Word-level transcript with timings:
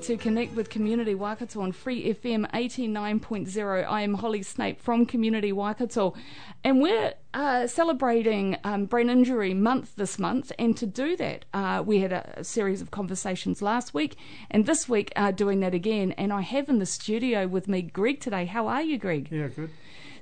to 0.00 0.16
Connect 0.16 0.54
with 0.54 0.70
Community 0.70 1.14
Waikato 1.14 1.60
on 1.60 1.72
Free 1.72 2.14
FM 2.14 2.48
89.0. 2.52 3.86
I 3.88 4.02
am 4.02 4.14
Holly 4.14 4.42
Snape 4.42 4.80
from 4.80 5.06
Community 5.06 5.52
Waikato, 5.52 6.14
and 6.62 6.80
we're 6.80 7.14
uh, 7.34 7.66
celebrating 7.66 8.56
um, 8.64 8.84
Brain 8.84 9.10
Injury 9.10 9.54
Month 9.54 9.96
this 9.96 10.18
month. 10.18 10.52
And 10.58 10.76
to 10.76 10.86
do 10.86 11.16
that, 11.16 11.46
uh, 11.52 11.82
we 11.84 12.00
had 12.00 12.12
a, 12.12 12.34
a 12.38 12.44
series 12.44 12.80
of 12.80 12.90
conversations 12.90 13.60
last 13.60 13.92
week, 13.92 14.16
and 14.50 14.66
this 14.66 14.88
week 14.88 15.12
uh, 15.16 15.32
doing 15.32 15.60
that 15.60 15.74
again. 15.74 16.12
And 16.12 16.32
I 16.32 16.42
have 16.42 16.68
in 16.68 16.78
the 16.78 16.86
studio 16.86 17.46
with 17.46 17.66
me 17.66 17.82
Greg 17.82 18.20
today. 18.20 18.44
How 18.44 18.68
are 18.68 18.82
you, 18.82 18.98
Greg? 18.98 19.28
Yeah, 19.30 19.48
good. 19.48 19.70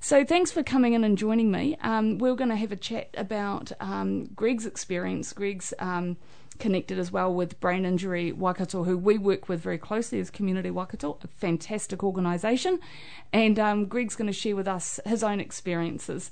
So 0.00 0.24
thanks 0.24 0.52
for 0.52 0.62
coming 0.62 0.92
in 0.92 1.04
and 1.04 1.16
joining 1.16 1.50
me. 1.50 1.76
Um, 1.80 2.18
we're 2.18 2.34
going 2.34 2.50
to 2.50 2.56
have 2.56 2.72
a 2.72 2.76
chat 2.76 3.08
about 3.16 3.72
um, 3.80 4.26
Greg's 4.26 4.66
experience. 4.66 5.32
Greg's 5.32 5.72
um, 5.78 6.16
connected 6.58 6.98
as 6.98 7.10
well 7.10 7.32
with 7.32 7.58
Brain 7.60 7.84
Injury 7.84 8.32
Waikato, 8.32 8.84
who 8.84 8.98
we 8.98 9.18
work 9.18 9.48
with 9.48 9.60
very 9.60 9.78
closely 9.78 10.20
as 10.20 10.30
Community 10.30 10.70
Waikato, 10.70 11.18
a 11.22 11.28
fantastic 11.28 12.02
organisation. 12.04 12.78
And 13.32 13.58
um, 13.58 13.86
Greg's 13.86 14.16
going 14.16 14.26
to 14.26 14.32
share 14.32 14.56
with 14.56 14.68
us 14.68 15.00
his 15.06 15.22
own 15.22 15.40
experiences. 15.40 16.30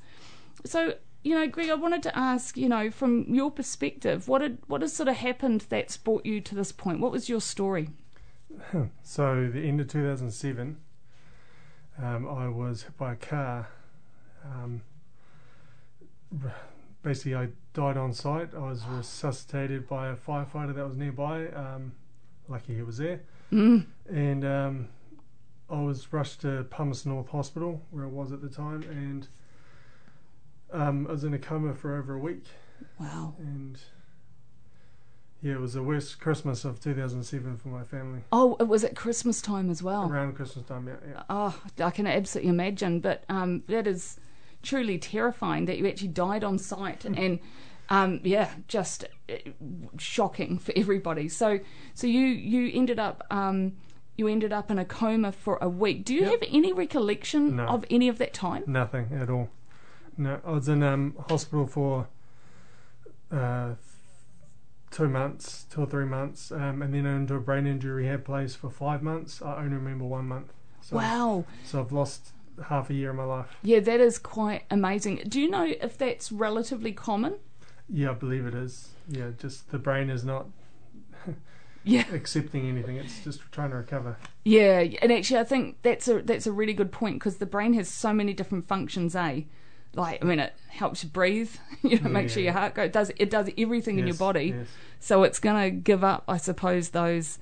So, 0.65 0.95
you 1.23 1.35
know, 1.35 1.47
Greg, 1.47 1.71
I 1.71 1.75
wanted 1.75 2.03
to 2.05 2.19
ask, 2.19 2.57
you 2.57 2.69
know, 2.69 2.91
from 2.91 3.25
your 3.35 3.51
perspective, 3.51 4.29
what 4.29 4.43
had 4.43 4.59
what 4.67 4.83
has 4.83 4.93
sort 4.93 5.09
of 5.09 5.17
happened 5.17 5.67
that's 5.69 5.97
brought 5.97 6.27
you 6.27 6.41
to 6.43 6.55
this 6.55 6.73
point? 6.73 7.01
What 7.01 7.13
was 7.13 7.29
your 7.29 7.41
story? 7.41 7.91
So 9.03 9.51
the 9.53 9.67
end 9.67 9.81
of 9.81 9.89
2007, 9.89 10.77
um, 12.03 12.29
I 12.29 12.49
was 12.49 12.83
hit 12.83 12.97
by 12.97 13.13
a 13.13 13.17
car. 13.17 13.69
Um, 14.45 14.83
basically, 17.03 17.35
I 17.35 17.49
died 17.73 17.97
on 17.97 18.13
site. 18.13 18.55
I 18.55 18.61
was 18.61 18.85
resuscitated 18.87 19.89
by 19.89 20.09
a 20.09 20.17
firefighter 20.17 20.75
that 20.75 20.87
was 20.87 20.97
nearby. 20.97 21.49
Um, 21.49 21.93
lucky 22.49 22.75
he 22.75 22.83
was 22.83 22.99
there. 22.99 23.21
Mm. 23.53 23.87
And 24.09 24.45
um, 24.45 24.89
I 25.71 25.81
was 25.81 26.13
rushed 26.13 26.41
to 26.43 26.65
Palmerston 26.65 27.13
North 27.13 27.29
Hospital, 27.29 27.83
where 27.91 28.05
I 28.05 28.09
was 28.09 28.33
at 28.33 28.43
the 28.43 28.49
time, 28.49 28.83
and 28.83 29.29
um, 30.73 31.07
I 31.07 31.13
was 31.13 31.25
in 31.25 31.35
a 31.35 31.39
coma 31.39 31.75
for 31.75 31.97
over 31.97 32.15
a 32.15 32.19
week. 32.19 32.45
Wow. 32.99 33.35
And 33.39 33.79
yeah, 35.45 35.53
it 35.53 35.61
was 35.61 35.75
the 35.75 35.83
worst 35.83 36.19
Christmas 36.21 36.65
of 36.65 36.81
2007 36.81 37.59
for 37.59 37.69
my 37.69 37.85
family. 37.85 38.21
Oh, 38.33 38.57
it 38.59 38.67
was 38.67 38.83
at 38.83 38.97
Christmas 38.97 39.43
time 39.43 39.69
as 39.69 39.83
well. 39.83 40.11
Around 40.11 40.37
Christmas 40.37 40.65
time, 40.65 40.89
yeah. 40.89 40.95
yeah. 41.07 41.23
Oh, 41.29 41.55
I 41.79 41.91
can 41.91 42.07
absolutely 42.07 42.49
imagine. 42.49 43.01
But 43.01 43.25
um, 43.29 43.63
that 43.69 43.87
is 43.87 44.19
truly 44.63 44.97
terrifying 44.99 45.67
that 45.67 45.77
you 45.77 45.87
actually 45.87 46.09
died 46.09 46.45
on 46.45 46.59
site, 46.59 47.05
and 47.05 47.39
um, 47.91 48.21
yeah, 48.25 48.55
just 48.69 49.05
uh, 49.29 49.35
shocking 49.99 50.59
for 50.59 50.73
everybody. 50.77 51.29
So, 51.29 51.61
so 51.93 52.07
you 52.07 52.21
you 52.27 52.71
ended 52.73 52.99
up 52.99 53.23
um, 53.31 53.75
you 54.17 54.29
ended 54.29 54.51
up 54.51 54.71
in 54.71 54.79
a 54.79 54.85
coma 54.87 55.31
for 55.31 55.59
a 55.61 55.69
week. 55.69 56.07
Do 56.07 56.15
you 56.15 56.23
Yep. 56.23 56.31
have 56.31 56.43
any 56.51 56.73
recollection 56.73 57.57
No. 57.57 57.67
of 57.67 57.85
any 57.91 58.09
of 58.09 58.17
that 58.17 58.33
time? 58.33 58.65
Nothing 58.67 59.09
at 59.21 59.29
all. 59.29 59.51
No, 60.17 60.41
I 60.43 60.53
was 60.53 60.71
in 60.71 60.83
um, 60.83 61.15
hospital 61.29 61.67
for 61.67 62.07
uh, 63.31 63.75
two 64.95 65.09
months, 65.09 65.67
two 65.71 65.81
or 65.83 65.87
three 65.87 66.05
months, 66.05 66.53
um, 66.53 66.81
and 66.81 66.95
then 66.95 67.05
into 67.05 67.35
a 67.35 67.41
brain 67.41 67.67
injury 67.67 68.05
rehab 68.05 68.25
place 68.25 68.55
for 68.55 68.71
five 68.71 69.03
months. 69.03 69.43
I 69.43 69.57
only 69.57 69.77
remember 69.77 70.05
one 70.05 70.29
month. 70.29 70.53
So, 70.83 70.97
Wow. 70.97 71.45
So 71.65 71.81
I've 71.81 71.91
lost 71.91 72.29
half 72.69 72.91
a 72.91 72.95
year 72.95 73.11
of 73.11 73.17
my 73.17 73.25
life. 73.25 73.57
Yeah, 73.63 73.81
that 73.81 73.99
is 74.01 74.19
quite 74.19 74.63
amazing. 74.71 75.23
Do 75.27 75.41
you 75.41 75.51
know 75.51 75.65
if 75.65 75.99
that's 75.99 76.31
relatively 76.31 76.93
common? 76.93 77.35
Yeah, 77.89 78.11
I 78.11 78.15
believe 78.15 78.47
it 78.47 78.55
is. 78.55 78.91
Yeah, 79.09 79.31
just 79.37 79.73
the 79.73 79.79
brain 79.79 80.11
is 80.11 80.25
not 80.25 80.47
Yeah. 81.85 82.05
accepting 82.13 82.69
anything. 82.69 82.97
It's 82.97 83.25
just 83.25 83.41
trying 83.51 83.71
to 83.71 83.77
recover. 83.77 84.17
Yeah, 84.45 84.79
and 85.03 85.11
actually, 85.11 85.41
I 85.41 85.45
think 85.45 85.79
that's 85.83 86.07
a 86.07 86.23
that's 86.23 86.47
a 86.47 86.53
really 86.53 86.73
good 86.73 86.93
point 86.93 87.17
because 87.17 87.39
the 87.39 87.47
brain 87.47 87.75
has 87.75 87.89
so 87.89 88.13
many 88.13 88.33
different 88.33 88.69
functions. 88.69 89.17
Eh, 89.17 89.43
like 89.97 90.23
I 90.23 90.27
mean, 90.27 90.39
it 90.41 90.53
helps 90.69 91.03
you 91.05 91.11
breathe. 91.11 91.51
You 91.85 92.01
know, 92.01 92.09
make 92.09 92.31
sure 92.31 92.41
Yeah. 92.43 92.45
your 92.53 92.53
heart 92.55 92.75
goes. 92.75 92.87
It 92.87 92.93
does 92.93 93.11
it 93.17 93.31
does 93.31 93.51
everything 93.59 93.99
in 93.99 94.07
your 94.07 94.17
body? 94.17 94.55
Yes. 94.57 94.67
So 95.01 95.23
it's 95.23 95.39
going 95.39 95.63
to 95.63 95.71
give 95.71 96.03
up, 96.03 96.25
I 96.27 96.39
suppose, 96.39 96.91
those 96.91 97.39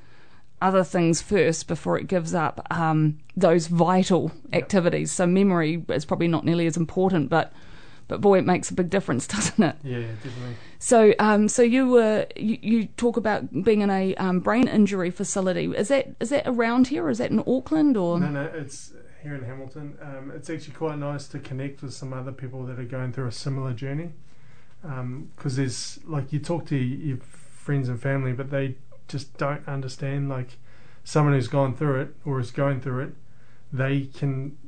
other 0.61 0.83
things 0.83 1.23
first 1.23 1.69
before 1.69 1.97
it 1.97 2.09
gives 2.09 2.35
up 2.35 2.67
um, 2.71 3.19
those 3.37 3.69
vital 3.69 4.33
activities. 4.53 5.13
So 5.13 5.27
memory 5.27 5.85
is 5.89 6.05
probably 6.05 6.27
not 6.27 6.45
nearly 6.45 6.67
as 6.67 6.77
important, 6.77 7.31
but 7.31 7.53
but 8.09 8.21
boy, 8.21 8.39
it 8.39 8.45
makes 8.45 8.69
a 8.69 8.75
big 8.75 8.91
difference, 8.91 9.27
doesn't 9.37 9.63
it? 9.63 9.77
Yeah, 9.85 9.99
definitely. 10.01 10.57
So, 10.81 11.15
um, 11.21 11.47
so 11.49 11.63
you 11.63 11.89
were 11.89 12.27
you, 12.37 12.59
you 12.61 12.85
talk 12.97 13.17
about 13.17 13.63
being 13.63 13.81
in 13.81 13.91
a 13.91 14.15
um, 14.17 14.41
brain 14.41 14.67
injury 14.67 15.13
facility. 15.13 15.67
Is 15.67 15.87
that 15.89 16.17
is 16.19 16.31
that 16.31 16.43
around 16.47 16.89
here, 16.89 17.05
or 17.07 17.11
is 17.11 17.19
that 17.19 17.31
in 17.31 17.39
Auckland, 17.47 17.97
or 17.97 18.19
No, 18.19 18.29
no, 18.29 18.43
it's 18.47 18.93
here 19.23 19.35
in 19.35 19.45
Hamilton. 19.45 19.97
Um, 20.01 20.33
it's 20.35 20.51
actually 20.51 20.75
quite 20.75 20.99
nice 20.99 21.29
to 21.29 21.39
connect 21.39 21.83
with 21.83 21.95
some 21.95 22.13
other 22.13 22.33
people 22.33 22.65
that 22.67 22.79
are 22.79 22.85
going 22.85 23.13
through 23.13 23.29
a 23.29 23.33
similar 23.33 23.73
journey. 23.73 24.11
Because 24.83 25.57
there's 25.57 26.01
like 26.05 26.33
you 26.33 26.41
talk 26.41 26.67
to 26.67 26.77
your 26.77 27.19
friends 27.19 27.89
and 27.89 28.01
family, 28.01 28.33
but 28.33 28.51
they 28.51 28.77
just 29.07 29.37
don't 29.37 29.67
understand. 29.69 30.29
Like 30.29 30.59
someone 31.05 31.35
who's 31.35 31.49
gone 31.49 31.77
through 31.77 32.01
it 32.01 32.15
or 32.25 32.41
is 32.41 32.51
going 32.51 32.81
through 32.81 33.01
it, 33.05 33.15
they 33.73 34.03
can 34.07 34.59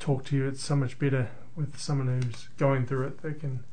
talk 0.00 0.24
to 0.26 0.36
you. 0.36 0.48
It's 0.48 0.62
so 0.62 0.74
much 0.74 0.98
better 0.98 1.30
with 1.54 1.78
someone 1.78 2.08
who's 2.08 2.48
going 2.58 2.86
through 2.86 3.06
it. 3.06 3.22
They 3.22 3.32
can 3.32 3.64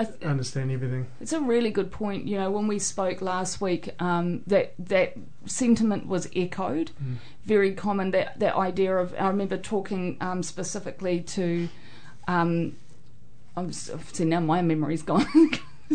I 0.00 0.04
th- 0.04 0.22
understand 0.22 0.70
everything. 0.70 1.08
It's 1.20 1.34
a 1.34 1.40
really 1.40 1.70
good 1.70 1.90
point. 1.90 2.26
You 2.26 2.38
know, 2.38 2.50
when 2.50 2.66
we 2.66 2.78
spoke 2.78 3.20
last 3.20 3.60
week, 3.60 3.90
um, 4.00 4.42
that 4.46 4.72
that 4.78 5.14
sentiment 5.44 6.06
was 6.06 6.26
echoed. 6.34 6.90
Mm. 7.02 7.16
Very 7.44 7.74
common 7.74 8.10
that 8.12 8.38
that 8.38 8.56
idea 8.56 8.96
of. 8.96 9.14
I 9.18 9.28
remember 9.28 9.58
talking 9.58 10.16
um, 10.22 10.42
specifically 10.42 11.20
to. 11.20 11.68
Um, 12.26 12.76
I'm 13.58 13.72
see 13.72 14.24
now 14.24 14.40
my 14.40 14.62
memory's 14.62 15.02
gone. 15.12 15.26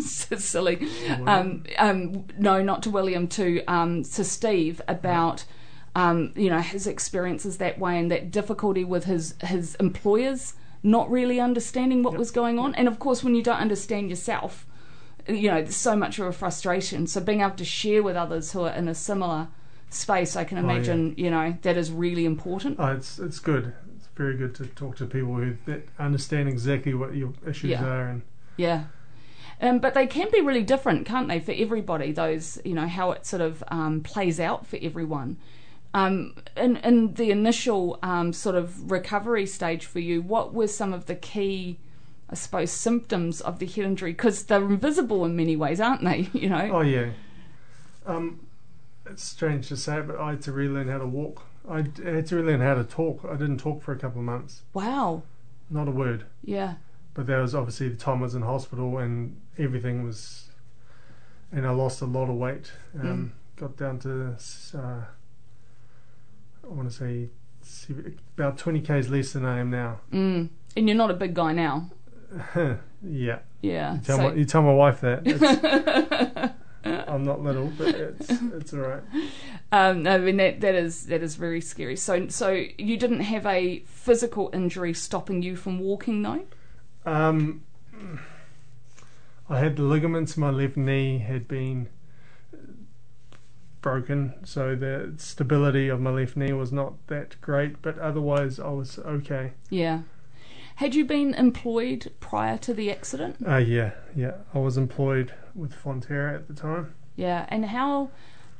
so 0.00 0.36
silly. 0.36 0.88
Um, 1.26 1.64
um, 1.76 2.26
no, 2.38 2.62
not 2.62 2.84
to 2.84 2.90
William. 2.90 3.26
To 3.28 3.64
um, 3.64 4.04
to 4.04 4.22
Steve 4.24 4.80
about. 4.86 5.44
Um, 5.96 6.34
you 6.36 6.50
know 6.50 6.58
his 6.60 6.86
experiences 6.86 7.56
that 7.56 7.78
way 7.78 7.98
and 7.98 8.10
that 8.10 8.30
difficulty 8.30 8.84
with 8.84 9.04
his 9.04 9.34
his 9.40 9.76
employers 9.76 10.52
not 10.86 11.10
really 11.10 11.38
understanding 11.40 12.02
what 12.02 12.12
Yep. 12.12 12.18
was 12.18 12.30
going 12.30 12.58
on 12.58 12.74
and 12.76 12.86
of 12.88 12.98
course 12.98 13.22
when 13.24 13.34
you 13.34 13.42
don't 13.42 13.58
understand 13.68 14.08
yourself 14.10 14.66
you 15.28 15.48
know, 15.50 15.60
there's 15.60 15.74
so 15.74 15.96
much 15.96 16.20
of 16.20 16.26
a 16.28 16.32
frustration. 16.32 17.08
So 17.08 17.20
being 17.20 17.40
able 17.40 17.56
to 17.56 17.64
share 17.64 18.00
with 18.00 18.14
others 18.14 18.52
who 18.52 18.60
are 18.62 18.70
in 18.70 18.86
a 18.86 18.94
similar 18.94 19.48
space, 19.90 20.36
I 20.36 20.44
can 20.44 20.56
Oh, 20.58 20.60
yeah. 20.60 20.66
imagine, 20.74 21.14
you 21.16 21.30
know, 21.32 21.56
that 21.62 21.76
is 21.76 21.90
really 21.90 22.24
important. 22.24 22.76
Oh, 22.78 22.92
it's 22.92 23.18
it's 23.18 23.40
good. 23.40 23.72
It's 23.96 24.06
very 24.14 24.36
good 24.36 24.54
to 24.54 24.66
talk 24.66 24.94
to 24.98 25.04
people 25.06 25.34
who 25.34 25.56
that 25.66 25.88
understand 25.98 26.48
exactly 26.48 26.94
what 26.94 27.16
your 27.16 27.32
issues 27.44 27.70
Yeah. 27.72 27.84
are 27.84 28.06
and 28.08 28.22
Yeah. 28.56 28.84
Um, 29.60 29.80
but 29.80 29.94
they 29.94 30.06
can 30.06 30.28
be 30.30 30.40
really 30.40 30.62
different, 30.62 31.06
can't 31.06 31.26
they, 31.26 31.40
for 31.40 31.52
everybody? 31.56 32.12
Those, 32.12 32.60
you 32.64 32.74
know, 32.74 32.86
how 32.86 33.10
it 33.10 33.26
sort 33.26 33.42
of 33.42 33.64
um, 33.68 34.02
plays 34.02 34.38
out 34.38 34.64
for 34.64 34.78
everyone. 34.80 35.38
Um, 35.94 36.34
in, 36.56 36.76
in 36.78 37.14
the 37.14 37.30
initial 37.30 37.98
um, 38.02 38.32
sort 38.32 38.54
of 38.54 38.90
recovery 38.90 39.46
stage 39.46 39.86
for 39.86 39.98
you, 39.98 40.20
what 40.20 40.52
were 40.52 40.66
some 40.68 40.92
of 40.92 41.06
the 41.06 41.14
key, 41.14 41.78
I 42.28 42.34
suppose, 42.34 42.70
symptoms 42.70 43.40
of 43.40 43.58
the 43.58 43.66
head 43.66 43.84
injury? 43.86 44.12
Because 44.12 44.42
they're 44.44 44.62
invisible 44.64 45.24
in 45.24 45.36
many 45.36 45.56
ways, 45.56 45.80
aren't 45.80 46.04
they? 46.04 46.28
You 46.38 46.50
know. 46.50 46.70
Oh 46.72 46.80
yeah. 46.82 47.10
Um, 48.04 48.40
it's 49.06 49.22
strange 49.24 49.68
to 49.68 49.76
say, 49.76 50.00
but 50.02 50.18
I 50.18 50.30
had 50.30 50.42
to 50.42 50.52
relearn 50.52 50.88
how 50.88 50.98
to 50.98 51.06
walk. 51.06 51.42
I 51.68 51.78
had 52.04 52.26
to 52.26 52.36
relearn 52.36 52.60
how 52.60 52.74
to 52.74 52.84
talk. 52.84 53.24
I 53.28 53.32
didn't 53.36 53.58
talk 53.58 53.82
for 53.82 53.92
a 53.92 53.98
couple 53.98 54.20
of 54.20 54.24
months, 54.24 54.62
Wow. 54.74 55.22
not 55.70 55.88
a 55.88 55.90
word. 55.90 56.24
Yeah. 56.44 56.74
But 57.14 57.26
there 57.26 57.40
was 57.40 57.54
obviously 57.54 57.88
the 57.88 57.96
time 57.96 58.18
I 58.18 58.22
was 58.22 58.34
in 58.34 58.42
hospital 58.42 58.98
and 58.98 59.40
everything 59.58 60.04
was, 60.04 60.50
and 61.50 61.66
I 61.66 61.70
lost 61.70 62.02
a 62.02 62.04
lot 62.06 62.28
of 62.28 62.36
weight. 62.36 62.70
Um, 63.00 63.32
Got 63.56 63.76
down 63.78 63.98
to 64.00 64.36
uh, 64.78 65.04
I 66.68 66.72
want 66.74 66.90
to 66.90 66.94
say 66.96 67.28
about 68.36 68.58
twenty 68.58 68.80
k's 68.80 69.08
less 69.08 69.32
than 69.32 69.44
I 69.44 69.58
am 69.60 69.70
now. 69.70 70.00
Mm. 70.12 70.48
And 70.76 70.88
you're 70.88 70.96
not 70.96 71.10
a 71.10 71.14
big 71.14 71.34
guy 71.34 71.52
now. 71.52 71.90
yeah, 73.02 73.38
Yeah. 73.62 73.94
you 73.94 74.00
tell, 74.02 74.16
so- 74.16 74.22
my, 74.28 74.34
you 74.34 74.44
tell 74.44 74.62
my 74.62 74.74
wife 74.74 75.00
that. 75.00 76.54
I'm 76.84 77.24
not 77.24 77.40
little, 77.42 77.72
but 77.76 77.88
it's 77.88 78.30
it's 78.30 78.72
all 78.72 78.80
right. 78.80 79.02
Um, 79.72 80.06
I 80.06 80.18
mean 80.18 80.36
that 80.36 80.60
that 80.60 80.74
is 80.76 81.06
that 81.06 81.20
is 81.22 81.34
very 81.34 81.60
scary. 81.60 81.96
So 81.96 82.28
so 82.28 82.64
you 82.78 82.96
didn't 82.96 83.20
have 83.20 83.44
a 83.46 83.80
physical 83.86 84.50
injury 84.52 84.94
stopping 84.94 85.42
you 85.42 85.56
from 85.56 85.80
walking, 85.80 86.22
though. 86.22 86.44
Um, 87.04 87.62
I 89.48 89.58
had 89.58 89.76
the 89.76 89.82
ligaments 89.82 90.36
in 90.36 90.42
my 90.42 90.50
left 90.50 90.76
knee 90.76 91.18
had 91.18 91.48
been 91.48 91.88
broken, 93.86 94.34
so 94.42 94.74
the 94.74 95.12
stability 95.16 95.88
of 95.88 96.00
my 96.00 96.10
left 96.10 96.36
knee 96.36 96.52
was 96.52 96.72
not 96.72 96.94
that 97.06 97.40
great. 97.40 97.80
But 97.82 97.96
otherwise, 98.00 98.58
I 98.58 98.70
was 98.70 98.98
okay. 98.98 99.52
Yeah. 99.70 100.00
Had 100.74 100.96
you 100.96 101.04
been 101.04 101.34
employed 101.34 102.12
prior 102.18 102.58
to 102.58 102.74
the 102.74 102.90
accident? 102.90 103.36
Uh, 103.46 103.58
yeah, 103.58 103.92
yeah. 104.16 104.38
I 104.52 104.58
was 104.58 104.76
employed 104.76 105.32
with 105.54 105.72
Fonterra 105.72 106.34
at 106.34 106.48
the 106.48 106.52
time. 106.54 106.94
Yeah, 107.14 107.46
and 107.48 107.66
how, 107.66 108.10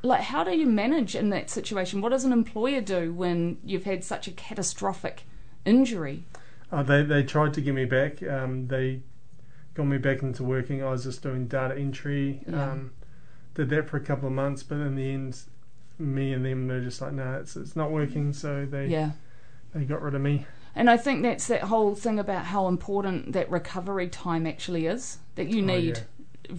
like, 0.01 0.21
how 0.21 0.45
do 0.45 0.51
you 0.51 0.65
manage 0.65 1.13
in 1.13 1.29
that 1.31 1.49
situation? 1.49 1.99
What 1.99 2.13
does 2.13 2.23
an 2.23 2.31
employer 2.31 2.79
do 2.79 3.11
when 3.11 3.57
you've 3.65 3.83
had 3.83 4.05
such 4.05 4.29
a 4.29 4.31
catastrophic 4.31 5.23
injury? 5.65 6.23
Uh, 6.71 6.83
they 6.83 7.03
they 7.03 7.23
tried 7.23 7.53
to 7.55 7.59
get 7.59 7.75
me 7.75 7.83
back. 7.83 8.23
Um, 8.23 8.69
they 8.69 9.01
got 9.73 9.87
me 9.87 9.97
back 9.97 10.23
into 10.23 10.45
working. 10.45 10.81
I 10.81 10.91
was 10.91 11.03
just 11.03 11.21
doing 11.21 11.47
data 11.47 11.75
entry. 11.77 12.45
Yeah. 12.47 12.71
Um, 12.71 12.91
did 13.57 13.69
that 13.71 13.89
for 13.89 13.97
a 13.97 13.99
couple 13.99 14.27
of 14.27 14.33
months, 14.33 14.63
but 14.63 14.75
in 14.75 14.95
the 14.95 15.11
end, 15.11 15.37
me 15.99 16.31
and 16.31 16.45
them 16.45 16.67
they're 16.67 16.79
just 16.79 17.01
like, 17.01 17.11
no, 17.13 17.33
it's 17.41 17.55
it's 17.57 17.75
not 17.75 17.91
working. 17.91 18.31
So 18.31 18.65
they 18.69 18.87
Yeah. 18.87 19.11
they 19.73 19.83
got 19.83 20.01
rid 20.01 20.13
of 20.15 20.21
me. 20.21 20.45
And 20.75 20.89
I 20.91 20.95
think 20.97 21.23
that's 21.23 21.47
that 21.47 21.63
whole 21.63 21.95
thing 21.95 22.19
about 22.19 22.45
how 22.45 22.67
important 22.67 23.33
that 23.33 23.49
recovery 23.49 24.07
time 24.07 24.45
actually 24.45 24.85
is. 24.85 25.17
That 25.33 25.47
you 25.47 25.63
Oh, 25.63 25.65
need, 25.65 26.01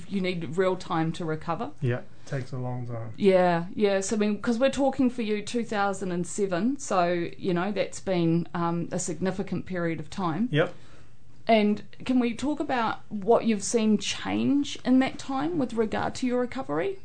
you 0.09 0.21
need 0.21 0.57
real 0.57 0.75
time 0.75 1.13
to 1.13 1.25
recover. 1.25 1.71
Yeah, 1.81 2.01
takes 2.27 2.51
a 2.51 2.59
long 2.59 2.89
time. 2.89 3.13
Yeah, 3.17 3.67
yeah. 3.77 4.01
So 4.01 4.17
I 4.17 4.19
mean, 4.19 4.35
because 4.35 4.59
we're 4.59 4.71
talking 4.71 5.09
for 5.09 5.23
you 5.23 5.41
2007, 5.41 6.79
so 6.81 7.29
you 7.39 7.55
know 7.55 7.71
that's 7.71 8.01
been 8.01 8.49
um, 8.55 8.89
a 8.91 8.99
significant 8.99 9.67
period 9.67 10.01
of 10.01 10.11
time. 10.11 10.49
Yep. 10.51 10.75
And 11.49 11.83
can 12.05 12.21
we 12.21 12.35
talk 12.35 12.61
about 12.61 13.01
what 13.09 13.45
you've 13.45 13.65
seen 13.65 13.97
change 13.97 14.79
in 14.85 14.99
that 14.99 15.19
time 15.19 15.59
with 15.59 15.73
regard 15.73 16.15
to 16.17 16.27
your 16.27 16.41
recovery? 16.41 16.99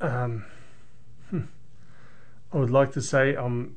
Um, 0.00 0.44
hmm. 1.30 1.42
I 2.52 2.56
would 2.56 2.70
like 2.70 2.92
to 2.92 3.02
say 3.02 3.36
I'm 3.36 3.76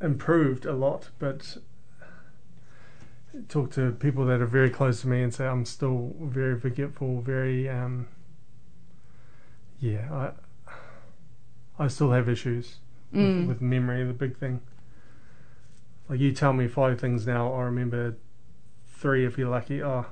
improved 0.00 0.66
a 0.66 0.74
lot, 0.74 1.08
but 1.18 1.56
talk 3.48 3.70
to 3.72 3.92
people 3.92 4.26
that 4.26 4.42
are 4.42 4.46
very 4.46 4.70
close 4.70 5.00
to 5.02 5.08
me 5.08 5.22
and 5.22 5.34
say 5.34 5.46
I'm 5.46 5.64
still 5.64 6.14
very 6.20 6.58
forgetful, 6.60 7.22
very 7.22 7.68
um, 7.68 8.08
yeah, 9.80 10.32
I 11.78 11.84
I 11.84 11.88
still 11.88 12.10
have 12.10 12.28
issues 12.28 12.76
Mm. 13.14 13.40
with, 13.40 13.48
with 13.48 13.62
memory, 13.62 14.04
the 14.04 14.12
big 14.12 14.36
thing. 14.36 14.60
Like 16.08 16.20
you 16.20 16.32
tell 16.32 16.52
me 16.52 16.68
five 16.68 17.00
things 17.00 17.26
now, 17.26 17.52
I 17.52 17.62
remember 17.62 18.16
three 18.86 19.24
if 19.26 19.36
you're 19.38 19.50
lucky. 19.50 19.82
Oh, 19.82 20.06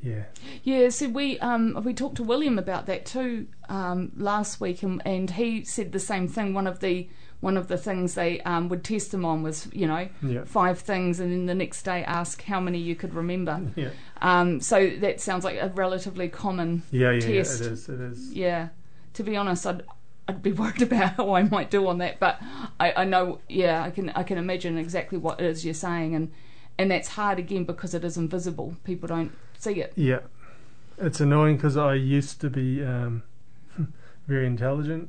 yeah, 0.00 0.24
Yeah, 0.62 0.90
so 0.90 1.08
we 1.08 1.40
um, 1.40 1.82
we 1.84 1.92
talked 1.92 2.16
to 2.16 2.22
William 2.22 2.56
about 2.56 2.86
that 2.86 3.04
too 3.04 3.48
um, 3.68 4.12
last 4.16 4.60
week, 4.60 4.82
and, 4.84 5.02
and 5.04 5.28
he 5.30 5.64
said 5.64 5.90
the 5.90 5.98
same 5.98 6.28
thing. 6.28 6.54
One 6.54 6.68
of 6.68 6.78
the 6.78 7.08
one 7.40 7.56
of 7.56 7.66
the 7.68 7.76
things 7.76 8.14
they 8.14 8.40
um, 8.42 8.68
would 8.68 8.84
test 8.84 9.10
them 9.10 9.24
on 9.24 9.42
was 9.42 9.68
you 9.72 9.88
know 9.88 10.08
yeah, 10.22 10.44
five 10.44 10.78
things, 10.78 11.18
and 11.18 11.32
then 11.32 11.46
the 11.46 11.54
next 11.54 11.82
day 11.82 12.04
ask 12.04 12.42
how 12.44 12.60
many 12.60 12.78
you 12.78 12.94
could 12.94 13.12
remember. 13.12 13.60
yeah, 13.76 13.90
Um, 14.22 14.60
so 14.60 14.88
that 15.00 15.20
sounds 15.20 15.44
like 15.44 15.58
a 15.60 15.68
relatively 15.74 16.28
common. 16.28 16.84
yeah, 16.92 17.10
yeah. 17.10 17.26
yeah 17.26 17.38
Test. 17.38 17.60
it 17.60 17.72
is. 17.72 17.88
It 17.88 18.00
is. 18.00 18.32
Yeah, 18.32 18.68
to 19.14 19.24
be 19.24 19.36
honest, 19.36 19.66
I'd 19.66 19.82
I'd 20.28 20.42
be 20.42 20.52
worried 20.62 20.82
about 20.82 21.14
how 21.14 21.34
I 21.34 21.42
might 21.42 21.70
do 21.70 21.86
on 21.88 21.98
that, 21.98 22.20
but 22.20 22.40
I, 22.78 22.92
I 22.98 23.04
know. 23.04 23.40
Yeah, 23.48 23.82
I 23.82 23.90
can 23.90 24.10
I 24.10 24.22
can 24.22 24.38
imagine 24.38 24.76
exactly 24.78 25.18
what 25.18 25.40
it 25.40 25.46
is 25.46 25.64
you're 25.64 25.74
saying, 25.74 26.14
and 26.14 26.30
and 26.78 26.90
that's 26.90 27.08
hard 27.08 27.38
again 27.38 27.64
because 27.64 27.94
it 27.94 28.04
is 28.04 28.16
invisible. 28.16 28.76
People 28.84 29.08
don't 29.08 29.32
see 29.58 29.80
it. 29.80 29.92
Yeah, 29.96 30.20
it's 30.98 31.20
annoying 31.20 31.56
because 31.56 31.76
I 31.76 31.94
used 31.94 32.40
to 32.42 32.50
be 32.50 32.84
um, 32.84 33.22
very 34.28 34.46
intelligent. 34.46 35.08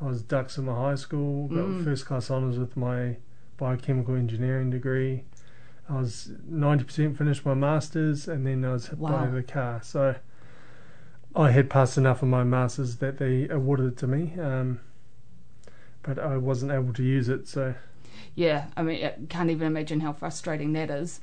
I 0.00 0.06
was 0.06 0.22
dux 0.22 0.58
in 0.58 0.64
my 0.66 0.74
high 0.74 0.94
school, 0.96 1.48
got 1.48 1.64
Mm. 1.64 1.84
first 1.84 2.06
class 2.06 2.30
honours 2.30 2.58
with 2.58 2.76
my 2.76 3.16
biochemical 3.56 4.14
engineering 4.14 4.70
degree. 4.70 5.24
I 5.88 6.00
was 6.00 6.32
ninety 6.48 6.84
percent 6.84 7.16
finished 7.16 7.46
my 7.46 7.54
masters, 7.54 8.26
and 8.26 8.46
then 8.46 8.64
I 8.64 8.72
was 8.72 8.88
hit 8.88 9.00
by 9.00 9.26
the 9.28 9.42
car. 9.42 9.80
So 9.82 10.16
I 11.36 11.50
had 11.50 11.68
passed 11.68 11.98
enough 11.98 12.22
of 12.22 12.28
my 12.28 12.44
masters 12.44 12.96
that 12.96 13.18
they 13.18 13.46
awarded 13.48 13.86
it 13.92 13.96
to 13.98 14.06
me, 14.06 14.32
um, 14.40 14.80
but 16.02 16.18
I 16.18 16.36
wasn't 16.38 16.72
able 16.72 16.92
to 16.94 17.02
use 17.02 17.28
it. 17.28 17.46
So 17.46 17.74
Yeah, 18.34 18.66
I 18.76 18.82
mean, 18.82 19.04
I 19.04 19.14
can't 19.28 19.50
even 19.50 19.66
imagine 19.66 20.00
how 20.00 20.12
frustrating 20.12 20.72
that 20.72 20.90
is. 20.90 21.20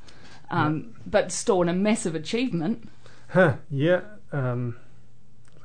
Um, 0.52 0.94
But 1.08 1.32
still, 1.32 1.68
a 1.68 1.74
massive 1.74 2.14
achievement. 2.16 2.88
Huh, 3.30 3.56
yeah. 3.72 4.02
Um, 4.32 4.76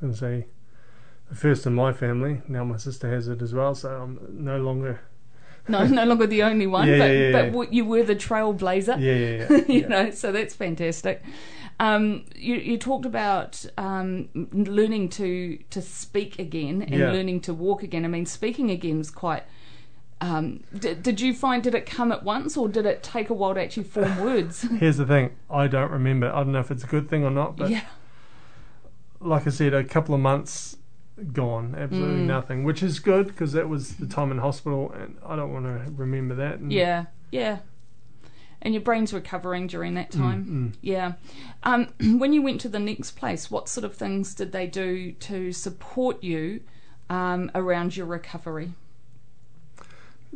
I 0.01 0.05
was 0.07 0.19
going 0.19 0.41
to 0.41 0.45
say 0.45 0.47
the 1.29 1.35
first 1.35 1.67
in 1.67 1.73
my 1.75 1.93
family. 1.93 2.41
Now 2.47 2.63
my 2.63 2.77
sister 2.77 3.09
has 3.11 3.27
it 3.27 3.41
as 3.41 3.53
well, 3.53 3.75
so 3.75 3.89
I'm 3.89 4.19
no 4.31 4.57
longer. 4.57 5.01
No, 5.67 5.85
no 5.85 6.05
longer 6.05 6.25
the 6.25 6.41
only 6.41 6.65
one, 6.77 6.87
Yeah, 6.87 6.97
but, 6.97 7.05
yeah, 7.11 7.29
yeah, 7.29 7.49
but 7.51 7.73
you 7.73 7.85
were 7.85 8.01
the 8.01 8.15
trailblazer. 8.15 8.99
Yeah, 8.99 9.13
yeah, 9.13 9.47
yeah. 9.49 9.65
you 9.67 9.87
know, 9.87 10.09
so 10.09 10.31
that's 10.31 10.55
fantastic. 10.55 11.21
Um, 11.79 12.25
you, 12.35 12.55
you 12.55 12.77
talked 12.77 13.05
about 13.05 13.65
um, 13.77 14.27
learning 14.51 15.09
to 15.09 15.57
to 15.69 15.81
speak 15.81 16.37
again 16.37 16.81
and 16.81 16.93
Yeah. 16.95 17.11
learning 17.11 17.41
to 17.41 17.53
walk 17.53 17.83
again. 17.83 18.03
I 18.05 18.09
mean, 18.09 18.25
speaking 18.25 18.69
again 18.69 18.99
is 18.99 19.09
quite. 19.11 19.43
Um, 20.21 20.63
did, 20.77 21.01
did 21.01 21.21
you 21.21 21.33
find 21.33 21.63
did 21.63 21.73
it 21.73 21.85
come 21.85 22.11
at 22.11 22.23
once 22.23 22.57
or 22.57 22.67
did 22.67 22.85
it 22.85 23.01
take 23.01 23.29
a 23.29 23.33
while 23.33 23.53
to 23.53 23.61
actually 23.61 23.85
form 23.85 24.17
words? 24.21 24.63
Here's 24.63 24.97
the 24.97 25.05
thing 25.05 25.37
I 25.49 25.67
don't 25.67 25.89
remember. 25.89 26.29
I 26.29 26.43
don't 26.43 26.51
know 26.51 26.59
if 26.59 26.71
it's 26.71 26.83
a 26.83 26.87
good 26.87 27.09
thing 27.09 27.23
or 27.23 27.31
not, 27.31 27.55
but 27.55 27.69
yeah, 27.71 27.83
like 29.21 29.47
I 29.47 29.49
said, 29.49 29.73
a 29.73 29.83
couple 29.83 30.13
of 30.13 30.19
months 30.21 30.75
gone, 31.33 31.75
absolutely 31.77 32.21
Mm. 32.23 32.25
nothing, 32.27 32.63
which 32.65 32.83
is 32.83 32.99
good 32.99 33.27
because 33.27 33.53
that 33.53 33.69
was 33.69 33.95
the 33.95 34.07
time 34.07 34.31
in 34.31 34.39
hospital, 34.39 34.91
and 34.91 35.17
I 35.25 35.35
don't 35.37 35.53
want 35.53 35.65
to 35.65 35.91
remember 35.91 36.35
that. 36.35 36.59
And, 36.59 36.71
yeah, 36.71 37.05
yeah. 37.31 37.59
And 38.61 38.73
your 38.73 38.81
brain's 38.83 39.13
recovering 39.13 39.67
during 39.67 39.93
that 39.93 40.11
Mm, 40.11 40.17
time. 40.17 40.45
mm. 40.45 40.77
Yeah. 40.81 41.13
Um, 41.63 41.93
when 42.19 42.33
you 42.33 42.41
went 42.41 42.59
to 42.61 42.69
the 42.69 42.79
next 42.79 43.11
place, 43.11 43.49
what 43.49 43.69
sort 43.69 43.85
of 43.85 43.95
things 43.95 44.35
did 44.35 44.51
they 44.51 44.67
do 44.67 45.13
to 45.13 45.51
support 45.53 46.21
you 46.23 46.61
um, 47.09 47.49
around 47.55 47.95
your 47.95 48.05
recovery? 48.05 48.73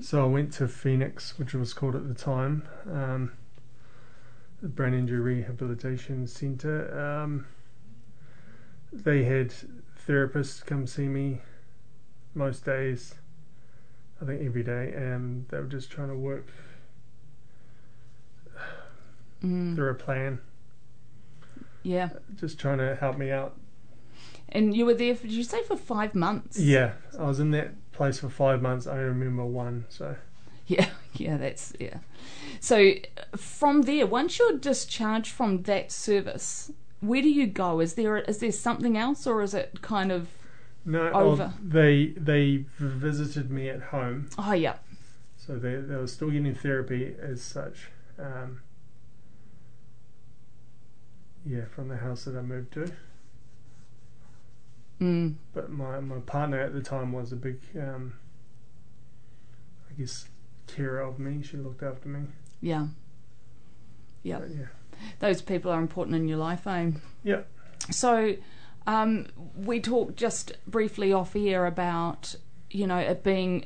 So 0.01 0.24
I 0.24 0.27
went 0.27 0.53
to 0.53 0.68
Phoenix, 0.68 1.38
which 1.38 1.53
it 1.53 1.60
was 1.60 1.74
called 1.74 1.96
at 1.96 2.08
the 2.08 2.15
time, 2.15 2.63
um, 2.92 3.32
the 4.62 4.68
Brain 4.70 4.94
Injury 4.94 5.20
Rehabilitation 5.20 6.25
Centre. 6.25 6.98
Um, 7.00 7.46
they 8.92 9.24
had 9.24 9.53
therapists 10.08 10.65
come 10.65 10.88
see 10.88 11.08
me 11.08 11.42
most 12.34 12.65
days, 12.65 13.15
I 14.22 14.25
think 14.25 14.42
every 14.42 14.63
day, 14.63 14.94
and 14.96 15.48
they 15.50 15.58
were 15.58 15.65
just 15.65 15.92
trying 15.92 16.10
to 16.10 16.15
work 16.15 16.48
Mm, 19.44 19.76
through 19.76 19.90
a 19.90 19.96
plan, 19.96 20.40
yeah. 21.84 22.10
just 22.36 22.60
trying 22.60 22.78
to 22.78 22.96
help 22.96 23.18
me 23.18 23.30
out. 23.32 23.56
And 24.50 24.76
you 24.76 24.86
were 24.86 24.94
there, 24.94 25.16
for, 25.16 25.24
did 25.24 25.34
you 25.34 25.44
say 25.44 25.64
for 25.64 25.76
five 25.76 26.16
months? 26.16 26.60
Yeah, 26.60 26.94
I 27.20 27.24
was 27.24 27.40
in 27.40 27.52
that 27.52 27.92
place 27.92 28.20
for 28.20 28.30
five 28.30 28.62
months. 28.62 28.88
I 28.88 28.92
only 28.92 29.06
remember 29.06 29.46
one, 29.46 29.86
so 29.90 30.16
Yeah, 30.68 30.90
yeah, 31.14 31.38
that's, 31.38 31.74
yeah. 31.80 31.98
So 32.60 32.94
from 33.36 33.82
there, 33.82 34.08
once 34.08 34.40
you're 34.40 34.58
discharged 34.58 35.32
from 35.32 35.64
that 35.64 35.92
service, 35.92 36.72
where 37.02 37.22
do 37.22 37.30
you 37.30 37.48
go? 37.48 37.82
Is 37.82 37.96
there 37.96 38.18
is 38.20 38.38
there 38.38 38.52
something 38.52 38.98
else 38.98 39.28
or 39.28 39.42
is 39.42 39.54
it 39.54 39.82
kind 39.82 40.12
of, 40.12 40.30
no. 40.86 41.10
Over. 41.12 41.54
oh, 41.54 41.60
they 41.62 42.14
they 42.16 42.66
visited 42.78 43.52
me 43.52 43.70
at 43.70 43.82
home. 43.82 44.30
oh, 44.38 44.54
yeah. 44.54 44.78
So 45.36 45.58
they 45.58 45.76
they 45.76 45.96
were 45.96 46.08
still 46.08 46.30
getting 46.30 46.56
therapy 46.56 47.16
as 47.22 47.42
such. 47.42 47.90
Um, 48.18 48.62
yeah, 51.46 51.66
from 51.74 51.88
the 51.90 51.98
house 51.98 52.26
that 52.26 52.36
I 52.38 52.42
moved 52.42 52.74
to. 52.74 52.92
Mm, 55.02 55.36
But 55.54 55.70
my, 55.72 56.00
my 56.00 56.20
partner 56.20 56.60
at 56.60 56.74
the 56.74 56.82
time 56.82 57.12
was 57.12 57.32
a 57.32 57.36
big, 57.36 57.60
um, 57.78 58.14
I 59.90 59.94
guess, 60.00 60.28
carer 60.68 61.02
of 61.02 61.20
me. 61.20 61.42
She 61.44 61.58
looked 61.58 61.84
after 61.84 62.08
me. 62.08 62.28
yeah. 62.62 62.88
Yeah. 64.22 64.40
But 64.40 64.50
yeah. 64.52 64.66
Those 65.20 65.42
people 65.42 65.70
are 65.70 65.80
important 65.82 66.16
in 66.16 66.30
your 66.30 66.38
life, 66.38 66.66
eh? 66.66 66.92
Yeah. 67.24 67.42
So, 67.92 68.36
um, 68.88 69.28
we 69.58 69.82
talked 69.82 70.16
just 70.16 70.54
briefly 70.66 71.12
off 71.12 71.36
air 71.36 71.66
about, 71.66 72.36
you 72.72 72.88
know, 72.88 73.00
it 73.00 73.22
being, 73.22 73.66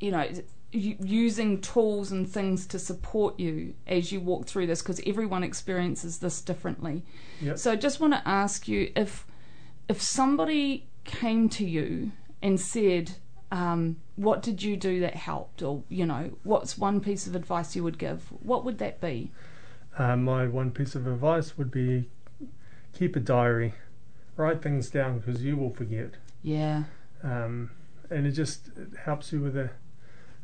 you 0.00 0.10
know, 0.10 0.28
using 0.72 1.60
tools 1.60 2.12
and 2.12 2.28
things 2.28 2.66
to 2.66 2.78
support 2.78 3.38
you 3.38 3.74
as 3.86 4.12
you 4.12 4.20
walk 4.20 4.46
through 4.46 4.66
this 4.66 4.82
because 4.82 5.00
everyone 5.06 5.42
experiences 5.42 6.18
this 6.18 6.40
differently. 6.40 7.04
Yep. 7.40 7.58
So 7.58 7.72
I 7.72 7.76
just 7.76 8.00
want 8.00 8.12
to 8.14 8.28
ask 8.28 8.68
you 8.68 8.92
if 8.96 9.26
if 9.88 10.02
somebody 10.02 10.88
came 11.04 11.48
to 11.50 11.64
you 11.64 12.12
and 12.42 12.60
said, 12.60 13.12
um, 13.50 13.96
"What 14.16 14.42
did 14.42 14.62
you 14.62 14.76
do 14.76 15.00
that 15.00 15.14
helped?" 15.14 15.62
or 15.62 15.82
you 15.88 16.04
know, 16.04 16.32
what's 16.42 16.76
one 16.76 17.00
piece 17.00 17.26
of 17.26 17.34
advice 17.34 17.76
you 17.76 17.84
would 17.84 17.98
give? 17.98 18.24
What 18.42 18.64
would 18.64 18.78
that 18.78 19.00
be? 19.00 19.30
Uh, 19.96 20.16
my 20.16 20.46
one 20.46 20.70
piece 20.72 20.94
of 20.94 21.06
advice 21.06 21.56
would 21.56 21.70
be 21.70 22.10
keep 22.92 23.16
a 23.16 23.20
diary, 23.20 23.74
write 24.36 24.62
things 24.62 24.90
down 24.90 25.18
because 25.18 25.42
you 25.42 25.56
will 25.56 25.70
forget, 25.70 26.10
Yeah, 26.42 26.84
um, 27.22 27.70
and 28.10 28.26
it 28.26 28.32
just 28.32 28.68
it 28.76 28.88
helps 29.04 29.32
you 29.32 29.40
with 29.40 29.56
a, 29.56 29.70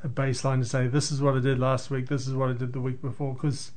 a 0.04 0.09
baseline 0.09 0.59
to 0.61 0.64
say 0.64 0.87
this 0.87 1.12
is 1.12 1.21
what 1.21 1.35
I 1.37 1.40
did 1.40 1.59
last 1.59 1.90
week, 1.90 2.09
this 2.09 2.26
is 2.26 2.35
what 2.35 2.50
I 2.50 2.52
did 2.54 2.73
the 2.73 2.80
week 2.80 3.00
before. 3.00 3.35
Because 3.35 3.73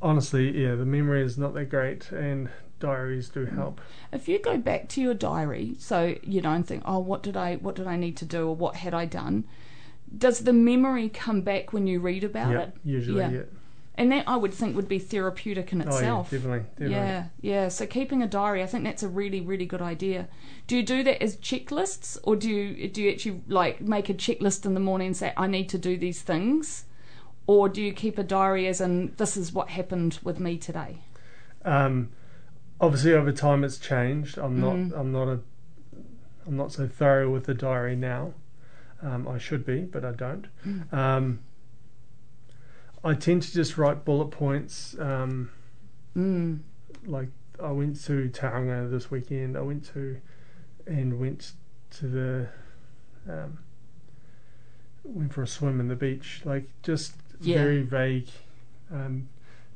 honestly, 0.00 0.62
yeah, 0.62 0.74
the 0.74 0.84
memory 0.84 1.22
is 1.22 1.36
not 1.38 1.54
that 1.54 1.66
great, 1.66 2.10
and 2.12 2.48
diaries 2.80 3.28
do 3.28 3.44
help. 3.46 3.80
if 4.12 4.28
you 4.28 4.38
go 4.40 4.56
back 4.58 4.88
to 4.88 5.00
your 5.00 5.14
diary, 5.14 5.74
so 5.78 6.16
you 6.22 6.40
don't 6.40 6.64
think, 6.64 6.82
"Oh, 6.84 6.98
what 6.98 7.22
did 7.22 7.36
I 7.36 7.56
what 7.56 7.74
did 7.76 7.86
I 7.86 7.96
need 7.96 8.16
to 8.18 8.24
do 8.24 8.48
or 8.48 8.56
what 8.56 8.76
had 8.76 8.94
I 8.94 9.04
done?" 9.06 9.44
Does 10.16 10.40
the 10.40 10.52
memory 10.52 11.08
come 11.08 11.40
back 11.40 11.72
when 11.72 11.86
you 11.86 12.00
read 12.00 12.22
about 12.24 12.52
yeah, 12.52 12.60
it? 12.62 12.74
usually, 12.84 13.20
Yeah. 13.20 13.30
yeah. 13.30 13.42
And 13.94 14.10
that 14.10 14.26
I 14.26 14.36
would 14.36 14.54
think 14.54 14.74
would 14.74 14.88
be 14.88 14.98
therapeutic 14.98 15.70
in 15.72 15.82
itself. 15.82 16.28
Oh, 16.32 16.36
yeah, 16.36 16.38
definitely, 16.38 16.66
definitely. 16.70 16.94
Yeah, 16.94 17.24
yeah. 17.42 17.68
So 17.68 17.86
keeping 17.86 18.22
a 18.22 18.26
diary, 18.26 18.62
I 18.62 18.66
think 18.66 18.84
that's 18.84 19.02
a 19.02 19.08
really, 19.08 19.42
really 19.42 19.66
good 19.66 19.82
idea. 19.82 20.28
Do 20.66 20.76
you 20.76 20.82
do 20.82 21.02
that 21.02 21.22
as 21.22 21.36
checklists, 21.36 22.18
or 22.22 22.34
do 22.34 22.48
you 22.48 22.88
do 22.88 23.02
you 23.02 23.10
actually 23.10 23.42
like 23.48 23.82
make 23.82 24.08
a 24.08 24.14
checklist 24.14 24.64
in 24.64 24.72
the 24.72 24.80
morning 24.80 25.08
and 25.08 25.16
say 25.16 25.34
I 25.36 25.46
need 25.46 25.68
to 25.68 25.78
do 25.78 25.98
these 25.98 26.22
things, 26.22 26.86
or 27.46 27.68
do 27.68 27.82
you 27.82 27.92
keep 27.92 28.16
a 28.16 28.22
diary 28.22 28.66
as 28.66 28.80
in 28.80 29.12
this 29.18 29.36
is 29.36 29.52
what 29.52 29.68
happened 29.68 30.18
with 30.22 30.40
me 30.40 30.56
today? 30.56 30.98
Um, 31.62 32.08
obviously, 32.80 33.12
over 33.12 33.30
time, 33.30 33.62
it's 33.62 33.78
changed. 33.78 34.38
I'm 34.38 34.58
not. 34.58 34.74
Mhm. 34.74 34.98
I'm 34.98 35.12
not 35.12 35.28
a. 35.28 35.40
I'm 36.46 36.56
not 36.56 36.72
so 36.72 36.88
thorough 36.88 37.30
with 37.30 37.44
the 37.44 37.54
diary 37.54 37.94
now. 37.94 38.32
Um, 39.02 39.28
I 39.28 39.36
should 39.36 39.66
be, 39.66 39.82
but 39.82 40.02
I 40.04 40.12
don't. 40.12 40.46
Mm. 40.66 40.92
Um, 40.94 41.40
I 43.04 43.14
tend 43.14 43.42
to 43.42 43.52
just 43.52 43.76
write 43.78 44.04
bullet 44.04 44.28
points. 44.28 44.96
Um, 44.98 45.50
Mm. 46.16 46.60
like 47.06 47.28
I 47.62 47.70
went 47.72 48.02
to 48.04 48.28
Tauranga 48.28 48.90
this 48.90 49.10
weekend. 49.10 49.56
I 49.56 49.60
went 49.62 49.84
to 49.94 50.18
and 50.86 51.18
went 51.18 51.52
to 51.98 52.06
the 52.08 52.48
um, 53.32 53.58
went 55.04 55.32
for 55.32 55.42
a 55.42 55.46
swim 55.46 55.80
in 55.80 55.88
the 55.88 55.96
beach. 55.96 56.42
Like 56.44 56.68
just 56.82 57.14
Yeah. 57.40 57.56
very 57.56 57.82
vague, 57.82 58.28
um, 58.92 59.28